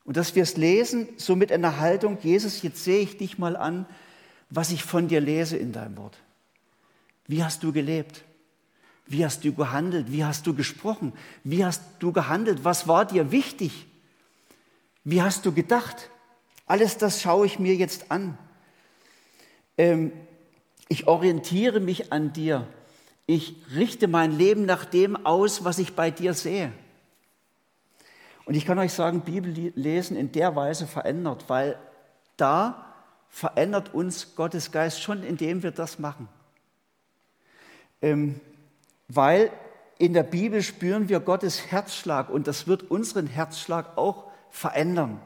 Und 0.05 0.17
dass 0.17 0.35
wir 0.35 0.43
es 0.43 0.57
lesen, 0.57 1.09
so 1.17 1.37
mit 1.37 1.53
einer 1.53 1.79
Haltung, 1.79 2.19
Jesus, 2.23 2.63
jetzt 2.63 2.85
sehe 2.85 3.01
ich 3.01 3.17
dich 3.17 3.39
mal 3.39 3.57
an, 3.57 3.87
was 4.49 4.73
ich 4.73 4.83
von 4.83 5.09
dir 5.09 5.21
lese 5.21 5.57
in 5.57 5.73
deinem 5.73 5.97
Wort. 5.97 6.19
Wie 7.27 7.45
hast 7.45 7.63
du 7.63 7.73
gelebt? 7.73 8.25
Wie 9.07 9.25
hast 9.25 9.45
du 9.45 9.53
gehandelt? 9.53 10.11
Wie 10.11 10.25
hast 10.25 10.47
du 10.47 10.55
gesprochen? 10.55 11.13
Wie 11.45 11.65
hast 11.65 11.83
du 12.01 12.13
gehandelt? 12.13 12.65
Was 12.65 12.89
war 12.89 13.05
dir 13.05 13.31
wichtig? 13.31 13.87
Wie 15.05 15.23
hast 15.23 15.47
du 15.47 15.53
gedacht? 15.53 16.11
Alles 16.67 16.99
das 16.99 17.21
schaue 17.21 17.47
ich 17.47 17.59
mir 17.59 17.75
jetzt 17.75 18.11
an. 18.11 18.39
Ähm, 19.79 20.13
ich 20.89 21.07
orientiere 21.07 21.81
mich 21.81 22.13
an 22.13 22.33
dir. 22.33 22.67
Ich 23.33 23.55
richte 23.77 24.09
mein 24.09 24.33
Leben 24.33 24.67
nach 24.67 24.85
dem 24.85 25.25
aus, 25.25 25.63
was 25.63 25.79
ich 25.79 25.95
bei 25.95 26.11
dir 26.11 26.35
sehe. 26.35 26.73
Und 28.45 28.55
ich 28.55 28.67
kann 28.67 28.77
euch 28.81 28.93
sagen, 28.93 29.21
Bibel 29.21 29.71
lesen 29.77 30.17
in 30.17 30.33
der 30.33 30.57
Weise 30.57 30.89
verändert, 30.89 31.45
weil 31.47 31.79
da 32.37 32.93
verändert 33.29 33.95
uns 33.95 34.35
Gottes 34.35 34.73
Geist 34.73 35.01
schon, 35.01 35.23
indem 35.23 35.63
wir 35.63 35.71
das 35.71 36.01
machen. 36.01 36.29
Ähm, 38.03 38.41
weil 39.07 39.53
in 39.99 40.13
der 40.13 40.25
Bibel 40.25 40.61
spüren 40.61 41.09
wir 41.09 41.21
Gottes 41.21 41.71
Herzschlag 41.71 42.31
und 42.31 42.49
das 42.49 42.67
wird 42.67 42.91
unseren 42.91 43.29
Herzschlag 43.29 43.97
auch 43.97 44.25
verändern. 44.51 45.21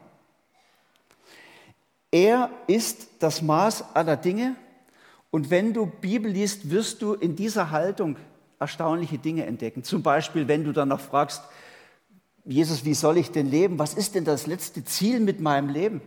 Er 2.10 2.50
ist 2.66 3.08
das 3.20 3.40
Maß 3.40 3.94
aller 3.94 4.18
Dinge 4.18 4.56
und 5.34 5.50
wenn 5.50 5.72
du 5.72 5.86
Bibel 5.86 6.30
liest, 6.30 6.70
wirst 6.70 7.02
du 7.02 7.14
in 7.14 7.34
dieser 7.34 7.72
Haltung 7.72 8.18
erstaunliche 8.60 9.18
Dinge 9.18 9.46
entdecken. 9.46 9.82
Zum 9.82 10.00
Beispiel, 10.00 10.46
wenn 10.46 10.62
du 10.62 10.70
dann 10.70 10.86
noch 10.86 11.00
fragst, 11.00 11.42
Jesus, 12.44 12.84
wie 12.84 12.94
soll 12.94 13.18
ich 13.18 13.32
denn 13.32 13.50
leben? 13.50 13.80
Was 13.80 13.94
ist 13.94 14.14
denn 14.14 14.24
das 14.24 14.46
letzte 14.46 14.84
Ziel 14.84 15.18
mit 15.18 15.40
meinem 15.40 15.70
Leben? 15.70 16.02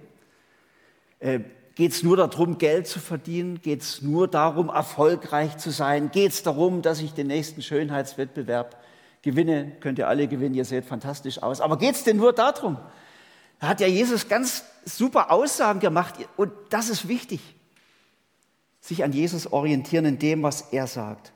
Äh, 1.20 1.42
Geht 1.76 1.92
es 1.92 2.04
nur 2.04 2.16
darum, 2.16 2.58
Geld 2.58 2.88
zu 2.88 3.02
verdienen? 3.02 3.62
Geht 3.62 3.82
es 3.82 4.02
nur 4.02 4.30
darum, 4.30 4.70
erfolgreich 4.70 5.58
zu 5.58 5.72
sein? 5.72 6.10
Geht 6.10 6.32
es 6.32 6.44
darum, 6.44 6.82
dass 6.82 7.02
ich 7.02 7.14
den 7.14 7.28
nächsten 7.28 7.62
Schönheitswettbewerb 7.62 8.82
gewinne? 9.24 9.74
Könnt 9.82 10.00
ihr 10.00 10.08
alle 10.08 10.30
gewinnen, 10.30 10.56
ihr 10.56 10.64
seht 10.64 10.86
fantastisch 10.86 11.44
aus. 11.44 11.60
Aber 11.60 11.78
geht 11.78 11.96
es 11.96 12.06
denn 12.06 12.16
nur 12.16 12.32
darum? 12.32 12.78
Da 13.60 13.68
hat 13.68 13.82
ja 13.82 13.88
Jesus 13.88 14.30
ganz 14.30 14.64
super 14.86 15.32
Aussagen 15.34 15.82
gemacht 15.82 16.14
und 16.38 16.54
das 16.70 16.88
ist 16.88 17.10
wichtig 17.10 17.57
sich 18.88 19.04
an 19.04 19.12
Jesus 19.12 19.52
orientieren 19.52 20.06
in 20.06 20.20
dem, 20.20 20.44
was 20.44 20.62
er 20.72 20.88
sagt. 20.88 21.34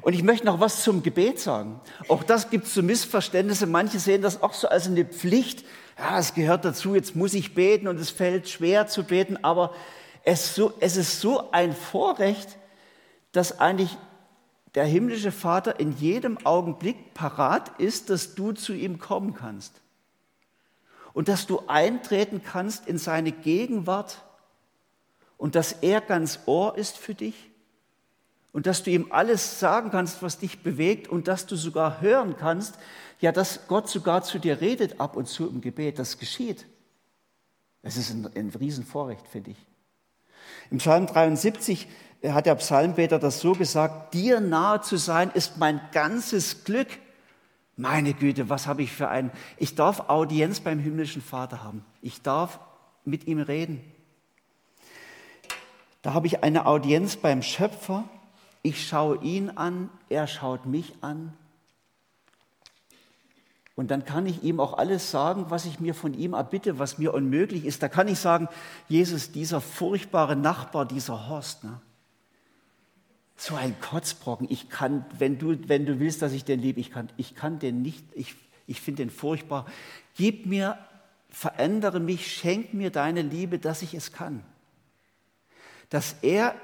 Und 0.00 0.14
ich 0.14 0.22
möchte 0.22 0.46
noch 0.46 0.60
was 0.60 0.82
zum 0.82 1.02
Gebet 1.02 1.38
sagen. 1.38 1.80
Auch 2.08 2.22
das 2.22 2.50
gibt 2.50 2.66
es 2.66 2.74
so 2.74 2.82
Missverständnisse. 2.82 3.66
Manche 3.66 3.98
sehen 3.98 4.22
das 4.22 4.42
auch 4.42 4.54
so 4.54 4.68
als 4.68 4.86
eine 4.86 5.04
Pflicht. 5.04 5.64
Ja, 5.98 6.18
es 6.18 6.34
gehört 6.34 6.64
dazu, 6.64 6.94
jetzt 6.94 7.14
muss 7.14 7.34
ich 7.34 7.54
beten 7.54 7.86
und 7.86 7.98
es 7.98 8.10
fällt 8.10 8.48
schwer 8.48 8.86
zu 8.86 9.04
beten. 9.04 9.36
Aber 9.44 9.74
es, 10.24 10.54
so, 10.54 10.72
es 10.80 10.96
ist 10.96 11.20
so 11.20 11.50
ein 11.52 11.74
Vorrecht, 11.74 12.56
dass 13.32 13.60
eigentlich 13.60 13.96
der 14.74 14.84
himmlische 14.84 15.32
Vater 15.32 15.78
in 15.78 15.96
jedem 15.96 16.44
Augenblick 16.44 17.14
parat 17.14 17.78
ist, 17.78 18.10
dass 18.10 18.34
du 18.34 18.52
zu 18.52 18.72
ihm 18.72 18.98
kommen 18.98 19.34
kannst. 19.34 19.80
Und 21.12 21.28
dass 21.28 21.46
du 21.46 21.62
eintreten 21.66 22.42
kannst 22.42 22.86
in 22.86 22.96
seine 22.96 23.32
Gegenwart 23.32 24.22
und 25.38 25.54
dass 25.54 25.72
er 25.72 26.02
ganz 26.02 26.40
Ohr 26.44 26.76
ist 26.76 26.98
für 26.98 27.14
dich 27.14 27.50
und 28.52 28.66
dass 28.66 28.82
du 28.82 28.90
ihm 28.90 29.06
alles 29.10 29.60
sagen 29.60 29.90
kannst, 29.90 30.22
was 30.22 30.38
dich 30.38 30.62
bewegt 30.62 31.08
und 31.08 31.28
dass 31.28 31.46
du 31.46 31.56
sogar 31.56 32.02
hören 32.02 32.36
kannst, 32.36 32.74
ja, 33.20 33.32
dass 33.32 33.66
Gott 33.68 33.88
sogar 33.88 34.22
zu 34.22 34.38
dir 34.38 34.60
redet 34.60 35.00
ab 35.00 35.16
und 35.16 35.26
zu 35.26 35.48
im 35.48 35.60
Gebet. 35.60 35.98
Das 35.98 36.18
geschieht. 36.18 36.66
Es 37.82 37.96
ist 37.96 38.10
ein, 38.10 38.28
ein 38.36 38.50
Riesenvorrecht 38.50 39.26
für 39.26 39.40
dich. 39.40 39.56
Im 40.70 40.78
Psalm 40.78 41.06
73 41.06 41.88
hat 42.24 42.46
der 42.46 42.56
Psalmbeter 42.56 43.18
das 43.18 43.40
so 43.40 43.52
gesagt, 43.52 44.14
dir 44.14 44.40
nahe 44.40 44.80
zu 44.80 44.96
sein 44.96 45.30
ist 45.32 45.58
mein 45.58 45.80
ganzes 45.92 46.64
Glück. 46.64 46.88
Meine 47.76 48.12
Güte, 48.12 48.48
was 48.48 48.66
habe 48.66 48.82
ich 48.82 48.92
für 48.92 49.08
einen. 49.08 49.30
Ich 49.56 49.76
darf 49.76 50.08
Audienz 50.08 50.60
beim 50.60 50.80
himmlischen 50.80 51.22
Vater 51.22 51.62
haben. 51.62 51.84
Ich 52.02 52.22
darf 52.22 52.58
mit 53.04 53.28
ihm 53.28 53.38
reden. 53.38 53.84
Da 56.02 56.14
habe 56.14 56.26
ich 56.26 56.42
eine 56.42 56.66
Audienz 56.66 57.16
beim 57.16 57.42
Schöpfer. 57.42 58.04
Ich 58.62 58.86
schaue 58.86 59.22
ihn 59.22 59.50
an, 59.50 59.90
er 60.08 60.26
schaut 60.26 60.66
mich 60.66 60.94
an. 61.00 61.32
Und 63.74 63.92
dann 63.92 64.04
kann 64.04 64.26
ich 64.26 64.42
ihm 64.42 64.58
auch 64.58 64.76
alles 64.76 65.12
sagen, 65.12 65.46
was 65.50 65.64
ich 65.64 65.78
mir 65.78 65.94
von 65.94 66.12
ihm 66.12 66.32
erbitte, 66.32 66.80
was 66.80 66.98
mir 66.98 67.14
unmöglich 67.14 67.64
ist. 67.64 67.80
Da 67.82 67.88
kann 67.88 68.08
ich 68.08 68.18
sagen, 68.18 68.48
Jesus, 68.88 69.30
dieser 69.30 69.60
furchtbare 69.60 70.34
Nachbar, 70.34 70.84
dieser 70.84 71.28
Horst, 71.28 71.62
ne? 71.62 71.80
so 73.36 73.54
ein 73.54 73.80
Kotzbrocken, 73.80 74.48
ich 74.50 74.68
kann, 74.68 75.04
wenn 75.16 75.38
du, 75.38 75.56
wenn 75.68 75.86
du 75.86 76.00
willst, 76.00 76.22
dass 76.22 76.32
ich 76.32 76.44
den 76.44 76.60
liebe, 76.60 76.80
ich 76.80 76.90
kann, 76.90 77.08
ich 77.16 77.36
kann 77.36 77.60
den 77.60 77.82
nicht, 77.82 78.04
ich, 78.14 78.34
ich 78.66 78.80
finde 78.80 79.04
den 79.04 79.10
furchtbar. 79.10 79.64
Gib 80.16 80.46
mir, 80.46 80.76
verändere 81.30 82.00
mich, 82.00 82.32
schenk 82.32 82.74
mir 82.74 82.90
deine 82.90 83.22
Liebe, 83.22 83.60
dass 83.60 83.82
ich 83.82 83.94
es 83.94 84.12
kann. 84.12 84.42
Dass 85.90 86.16
er 86.22 86.54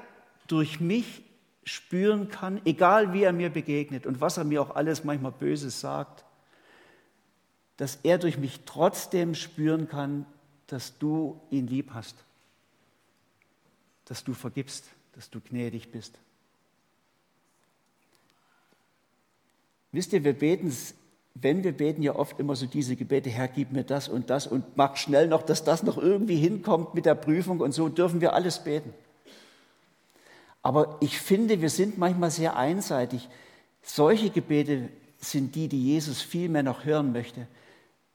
durch 0.47 0.81
mich 0.81 1.23
spüren 1.65 2.29
kann, 2.29 2.61
egal 2.65 3.13
wie 3.13 3.23
er 3.23 3.33
mir 3.33 3.51
begegnet 3.51 4.07
und 4.07 4.21
was 4.21 4.37
er 4.37 4.45
mir 4.45 4.61
auch 4.61 4.77
alles 4.77 5.05
manchmal 5.05 5.33
Böses 5.33 5.81
sagt, 5.81 6.25
dass 7.77 7.99
er 8.03 8.19
durch 8.19 8.39
mich 8.39 8.61
trotzdem 8.67 9.35
spüren 9.35 9.89
kann, 9.89 10.27
dass 10.67 10.99
du 10.99 11.41
ihn 11.51 11.67
lieb 11.67 11.91
hast, 11.93 12.17
dass 14.05 14.25
du 14.25 14.35
vergibst, 14.35 14.85
dass 15.13 15.31
du 15.31 15.41
gnädig 15.41 15.91
bist. 15.91 16.19
Wisst 19.93 20.13
ihr, 20.13 20.25
wir 20.25 20.35
beten, 20.35 20.73
wenn 21.35 21.65
wir 21.65 21.73
beten 21.73 22.03
ja 22.03 22.15
oft 22.15 22.39
immer 22.41 22.57
so 22.57 22.67
diese 22.67 22.97
Gebete, 22.97 23.31
Herr, 23.31 23.49
gib 23.49 23.73
mir 23.73 23.85
das 23.85 24.09
und 24.09 24.31
das 24.31 24.47
und 24.47 24.77
mach 24.77 24.97
schnell 24.97 25.29
noch, 25.29 25.43
dass 25.43 25.65
das 25.65 25.83
noch 25.83 25.99
irgendwie 25.99 26.37
hinkommt 26.37 26.95
mit 26.95 27.07
der 27.07 27.15
Prüfung 27.15 27.61
und 27.61 27.73
so 27.73 27.89
dürfen 27.89 28.21
wir 28.21 28.35
alles 28.35 28.63
beten. 28.63 28.93
Aber 30.65 30.97
ich 31.01 31.19
finde, 31.21 31.61
wir 31.61 31.69
sind 31.69 31.99
manchmal 31.99 32.31
sehr 32.31 32.57
einseitig. 32.57 33.29
Solche 33.83 34.31
Gebete 34.31 34.89
sind 35.19 35.55
die, 35.55 35.69
die 35.69 35.85
Jesus 35.85 36.23
viel 36.23 36.49
mehr 36.49 36.63
noch 36.63 36.87
hören 36.87 37.13
möchte. 37.13 37.47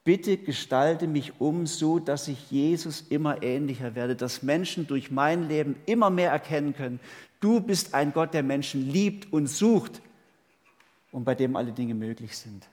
Bitte 0.04 0.36
gestalte 0.38 1.06
mich 1.06 1.39
um 1.39 1.68
so, 1.68 2.00
dass 2.00 2.28
ich 2.28 2.50
Jesus 2.50 3.02
immer 3.02 3.43
ähnlicher 3.43 3.93
werde, 3.93 4.16
dass 4.16 4.41
Menschen 4.41 4.88
durch 4.88 5.12
mein 5.12 5.47
Leben 5.47 5.76
immer 5.86 6.10
mehr 6.10 6.32
erkennen 6.32 6.76
können, 6.76 7.00
du 7.39 7.62
bist 7.62 7.93
ein 7.93 8.14
Gott, 8.14 8.34
der 8.34 8.41
Menschen 8.41 8.89
liebt 8.89 9.32
und 9.32 9.45
sucht 9.45 10.02
und 11.12 11.26
bei 11.26 11.36
dem 11.36 11.56
alle 11.56 11.72
Dinge 11.72 11.93
möglich 11.93 12.36
sind. 12.36 12.68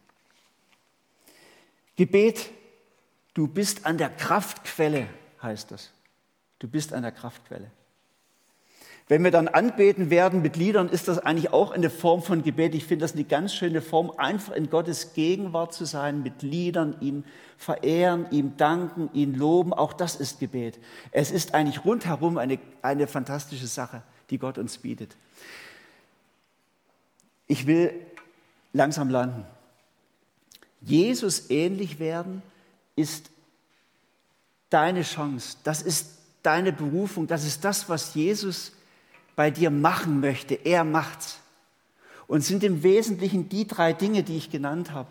Gebet, 1.97 2.51
du 3.35 3.47
bist 3.47 3.85
an 3.85 3.99
der 3.99 4.09
Kraftquelle, 4.09 5.07
heißt 5.43 5.71
das. 5.71 5.91
Du 6.59 6.69
bist 6.69 6.95
an 6.95 7.03
der 7.03 7.13
Kraftquelle. 7.13 7.71
Wenn 9.09 9.23
wir 9.23 9.31
dann 9.31 9.47
anbeten 9.47 10.11
werden 10.11 10.43
mit 10.43 10.57
Liedern, 10.57 10.89
ist 10.89 11.07
das 11.07 11.21
eigentlich 11.21 11.53
auch 11.53 11.71
eine 11.71 11.91
Form 11.91 12.23
von 12.23 12.43
Gebet. 12.43 12.75
Ich 12.75 12.87
finde 12.87 13.05
das 13.05 13.13
eine 13.13 13.23
ganz 13.23 13.55
schöne 13.55 13.81
Form, 13.81 14.11
einfach 14.17 14.53
in 14.53 14.69
Gottes 14.69 15.15
Gegenwart 15.15 15.73
zu 15.73 15.85
sein, 15.85 16.25
mit 16.25 16.43
Liedern, 16.43 16.97
ihn 17.01 17.25
verehren, 17.57 18.27
ihm 18.33 18.57
danken, 18.57 19.09
ihn 19.13 19.35
loben. 19.35 19.73
Auch 19.73 19.93
das 19.93 20.17
ist 20.17 20.41
Gebet. 20.41 20.81
Es 21.13 21.31
ist 21.31 21.55
eigentlich 21.55 21.85
rundherum 21.85 22.37
eine, 22.37 22.59
eine 22.83 23.07
fantastische 23.07 23.69
Sache, 23.69 24.03
die 24.31 24.39
Gott 24.39 24.59
uns 24.59 24.79
bietet. 24.79 25.17
Ich 27.47 27.69
will 27.69 27.93
langsam 28.73 29.09
landen. 29.09 29.47
Jesus 30.81 31.49
ähnlich 31.49 32.01
werden 32.01 32.43
ist 32.97 33.31
deine 34.69 35.03
Chance. 35.03 35.59
Das 35.63 35.81
ist 35.81 36.09
deine 36.43 36.73
Berufung. 36.73 37.29
Das 37.29 37.45
ist 37.45 37.65
das, 37.65 37.89
was 37.89 38.15
Jesus 38.15 38.73
bei 39.37 39.51
dir 39.51 39.71
machen 39.71 40.21
möchte. 40.21 40.55
Er 40.55 40.83
macht's. 40.83 41.39
Und 42.27 42.41
sind 42.41 42.65
im 42.65 42.83
Wesentlichen 42.83 43.49
die 43.49 43.69
drei 43.69 43.93
Dinge, 43.93 44.25
die 44.25 44.37
ich 44.37 44.51
genannt 44.51 44.91
habe. 44.91 45.09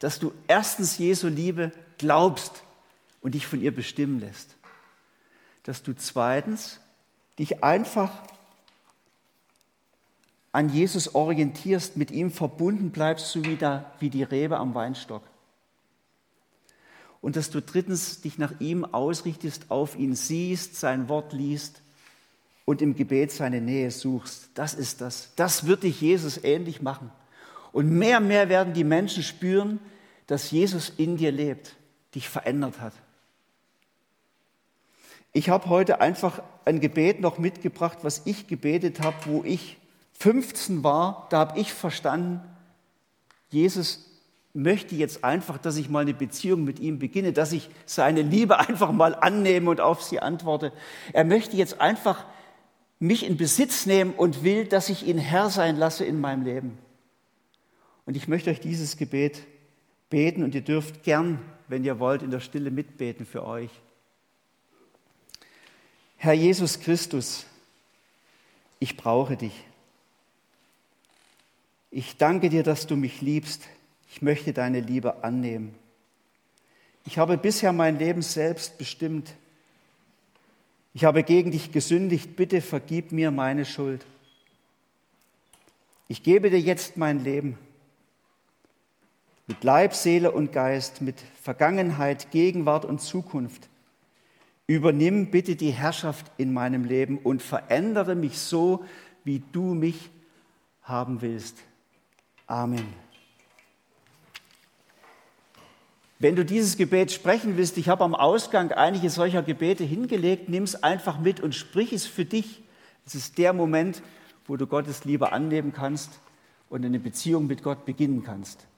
Dass 0.00 0.18
du 0.18 0.32
erstens 0.48 0.98
Jesu 0.98 1.28
Liebe 1.28 1.72
glaubst 1.96 2.62
und 3.22 3.34
dich 3.34 3.46
von 3.46 3.62
ihr 3.62 3.74
bestimmen 3.74 4.20
lässt. 4.20 4.56
Dass 5.62 5.82
du 5.82 5.94
zweitens 5.94 6.80
dich 7.38 7.64
einfach 7.64 8.10
an 10.50 10.68
Jesus 10.68 11.14
orientierst, 11.14 11.96
mit 11.96 12.10
ihm 12.10 12.30
verbunden 12.30 12.90
bleibst, 12.90 13.30
so 13.30 13.42
wie, 13.46 13.56
da, 13.56 13.90
wie 14.00 14.10
die 14.10 14.24
Rebe 14.24 14.58
am 14.58 14.74
Weinstock. 14.74 15.22
Und 17.22 17.36
dass 17.36 17.48
du 17.48 17.62
drittens 17.62 18.20
dich 18.20 18.36
nach 18.36 18.60
ihm 18.60 18.84
ausrichtest, 18.84 19.70
auf 19.70 19.96
ihn 19.96 20.14
siehst, 20.14 20.76
sein 20.76 21.08
Wort 21.08 21.32
liest 21.32 21.80
und 22.64 22.82
im 22.82 22.94
Gebet 22.94 23.32
seine 23.32 23.60
Nähe 23.60 23.90
suchst. 23.90 24.50
Das 24.54 24.74
ist 24.74 25.00
das. 25.00 25.32
Das 25.36 25.66
wird 25.66 25.82
dich 25.82 26.00
Jesus 26.00 26.42
ähnlich 26.42 26.82
machen. 26.82 27.10
Und 27.72 27.90
mehr 27.90 28.18
und 28.18 28.28
mehr 28.28 28.48
werden 28.48 28.74
die 28.74 28.84
Menschen 28.84 29.22
spüren, 29.22 29.80
dass 30.26 30.50
Jesus 30.50 30.92
in 30.96 31.16
dir 31.16 31.32
lebt, 31.32 31.74
dich 32.14 32.28
verändert 32.28 32.80
hat. 32.80 32.92
Ich 35.32 35.48
habe 35.48 35.68
heute 35.68 36.00
einfach 36.00 36.42
ein 36.64 36.80
Gebet 36.80 37.20
noch 37.20 37.38
mitgebracht, 37.38 37.98
was 38.02 38.22
ich 38.26 38.46
gebetet 38.46 39.00
habe, 39.00 39.16
wo 39.24 39.42
ich 39.44 39.78
15 40.18 40.84
war, 40.84 41.26
da 41.30 41.38
habe 41.38 41.58
ich 41.58 41.72
verstanden, 41.72 42.40
Jesus 43.48 44.08
möchte 44.54 44.94
jetzt 44.94 45.24
einfach, 45.24 45.58
dass 45.58 45.76
ich 45.76 45.88
mal 45.88 46.00
eine 46.00 46.14
Beziehung 46.14 46.64
mit 46.64 46.78
ihm 46.78 46.98
beginne, 46.98 47.32
dass 47.32 47.52
ich 47.52 47.70
seine 47.86 48.22
Liebe 48.22 48.58
einfach 48.58 48.92
mal 48.92 49.14
annehme 49.14 49.70
und 49.70 49.80
auf 49.80 50.02
sie 50.02 50.20
antworte. 50.20 50.72
Er 51.12 51.24
möchte 51.24 51.56
jetzt 51.56 51.80
einfach 51.80 52.24
mich 53.02 53.26
in 53.26 53.36
Besitz 53.36 53.84
nehmen 53.84 54.14
und 54.14 54.44
will, 54.44 54.64
dass 54.64 54.88
ich 54.88 55.04
ihn 55.04 55.18
Herr 55.18 55.50
sein 55.50 55.76
lasse 55.76 56.04
in 56.04 56.20
meinem 56.20 56.44
Leben. 56.44 56.78
Und 58.06 58.16
ich 58.16 58.28
möchte 58.28 58.50
euch 58.50 58.60
dieses 58.60 58.96
Gebet 58.96 59.42
beten 60.08 60.44
und 60.44 60.54
ihr 60.54 60.60
dürft 60.60 61.02
gern, 61.02 61.40
wenn 61.66 61.84
ihr 61.84 61.98
wollt, 61.98 62.22
in 62.22 62.30
der 62.30 62.38
Stille 62.38 62.70
mitbeten 62.70 63.26
für 63.26 63.44
euch. 63.44 63.70
Herr 66.16 66.34
Jesus 66.34 66.78
Christus, 66.78 67.44
ich 68.78 68.96
brauche 68.96 69.36
dich. 69.36 69.64
Ich 71.90 72.16
danke 72.18 72.50
dir, 72.50 72.62
dass 72.62 72.86
du 72.86 72.94
mich 72.94 73.20
liebst. 73.20 73.64
Ich 74.12 74.22
möchte 74.22 74.52
deine 74.52 74.78
Liebe 74.78 75.24
annehmen. 75.24 75.74
Ich 77.04 77.18
habe 77.18 77.36
bisher 77.36 77.72
mein 77.72 77.98
Leben 77.98 78.22
selbst 78.22 78.78
bestimmt. 78.78 79.34
Ich 80.94 81.04
habe 81.04 81.22
gegen 81.22 81.50
dich 81.50 81.72
gesündigt, 81.72 82.36
bitte 82.36 82.60
vergib 82.60 83.12
mir 83.12 83.30
meine 83.30 83.64
Schuld. 83.64 84.04
Ich 86.08 86.22
gebe 86.22 86.50
dir 86.50 86.60
jetzt 86.60 86.96
mein 86.96 87.24
Leben 87.24 87.58
mit 89.46 89.64
Leib, 89.64 89.94
Seele 89.94 90.30
und 90.30 90.52
Geist, 90.52 91.00
mit 91.00 91.16
Vergangenheit, 91.40 92.30
Gegenwart 92.30 92.84
und 92.84 93.00
Zukunft. 93.00 93.68
Übernimm 94.66 95.30
bitte 95.30 95.56
die 95.56 95.70
Herrschaft 95.70 96.30
in 96.36 96.52
meinem 96.52 96.84
Leben 96.84 97.18
und 97.18 97.42
verändere 97.42 98.14
mich 98.14 98.38
so, 98.38 98.84
wie 99.24 99.42
du 99.52 99.74
mich 99.74 100.10
haben 100.82 101.20
willst. 101.22 101.58
Amen. 102.46 103.01
Wenn 106.22 106.36
du 106.36 106.44
dieses 106.44 106.76
Gebet 106.76 107.10
sprechen 107.10 107.56
willst, 107.56 107.76
ich 107.78 107.88
habe 107.88 108.04
am 108.04 108.14
Ausgang 108.14 108.70
einige 108.70 109.10
solcher 109.10 109.42
Gebete 109.42 109.82
hingelegt, 109.82 110.48
nimm 110.48 110.62
es 110.62 110.80
einfach 110.80 111.18
mit 111.18 111.40
und 111.40 111.52
sprich 111.52 111.92
es 111.92 112.06
für 112.06 112.24
dich. 112.24 112.62
Es 113.04 113.16
ist 113.16 113.38
der 113.38 113.52
Moment, 113.52 114.02
wo 114.46 114.56
du 114.56 114.68
Gottes 114.68 115.04
Liebe 115.04 115.32
annehmen 115.32 115.72
kannst 115.72 116.20
und 116.70 116.84
eine 116.84 117.00
Beziehung 117.00 117.48
mit 117.48 117.64
Gott 117.64 117.84
beginnen 117.84 118.22
kannst. 118.22 118.68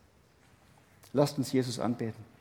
Lasst 1.12 1.36
uns 1.36 1.52
Jesus 1.52 1.78
anbeten. 1.78 2.33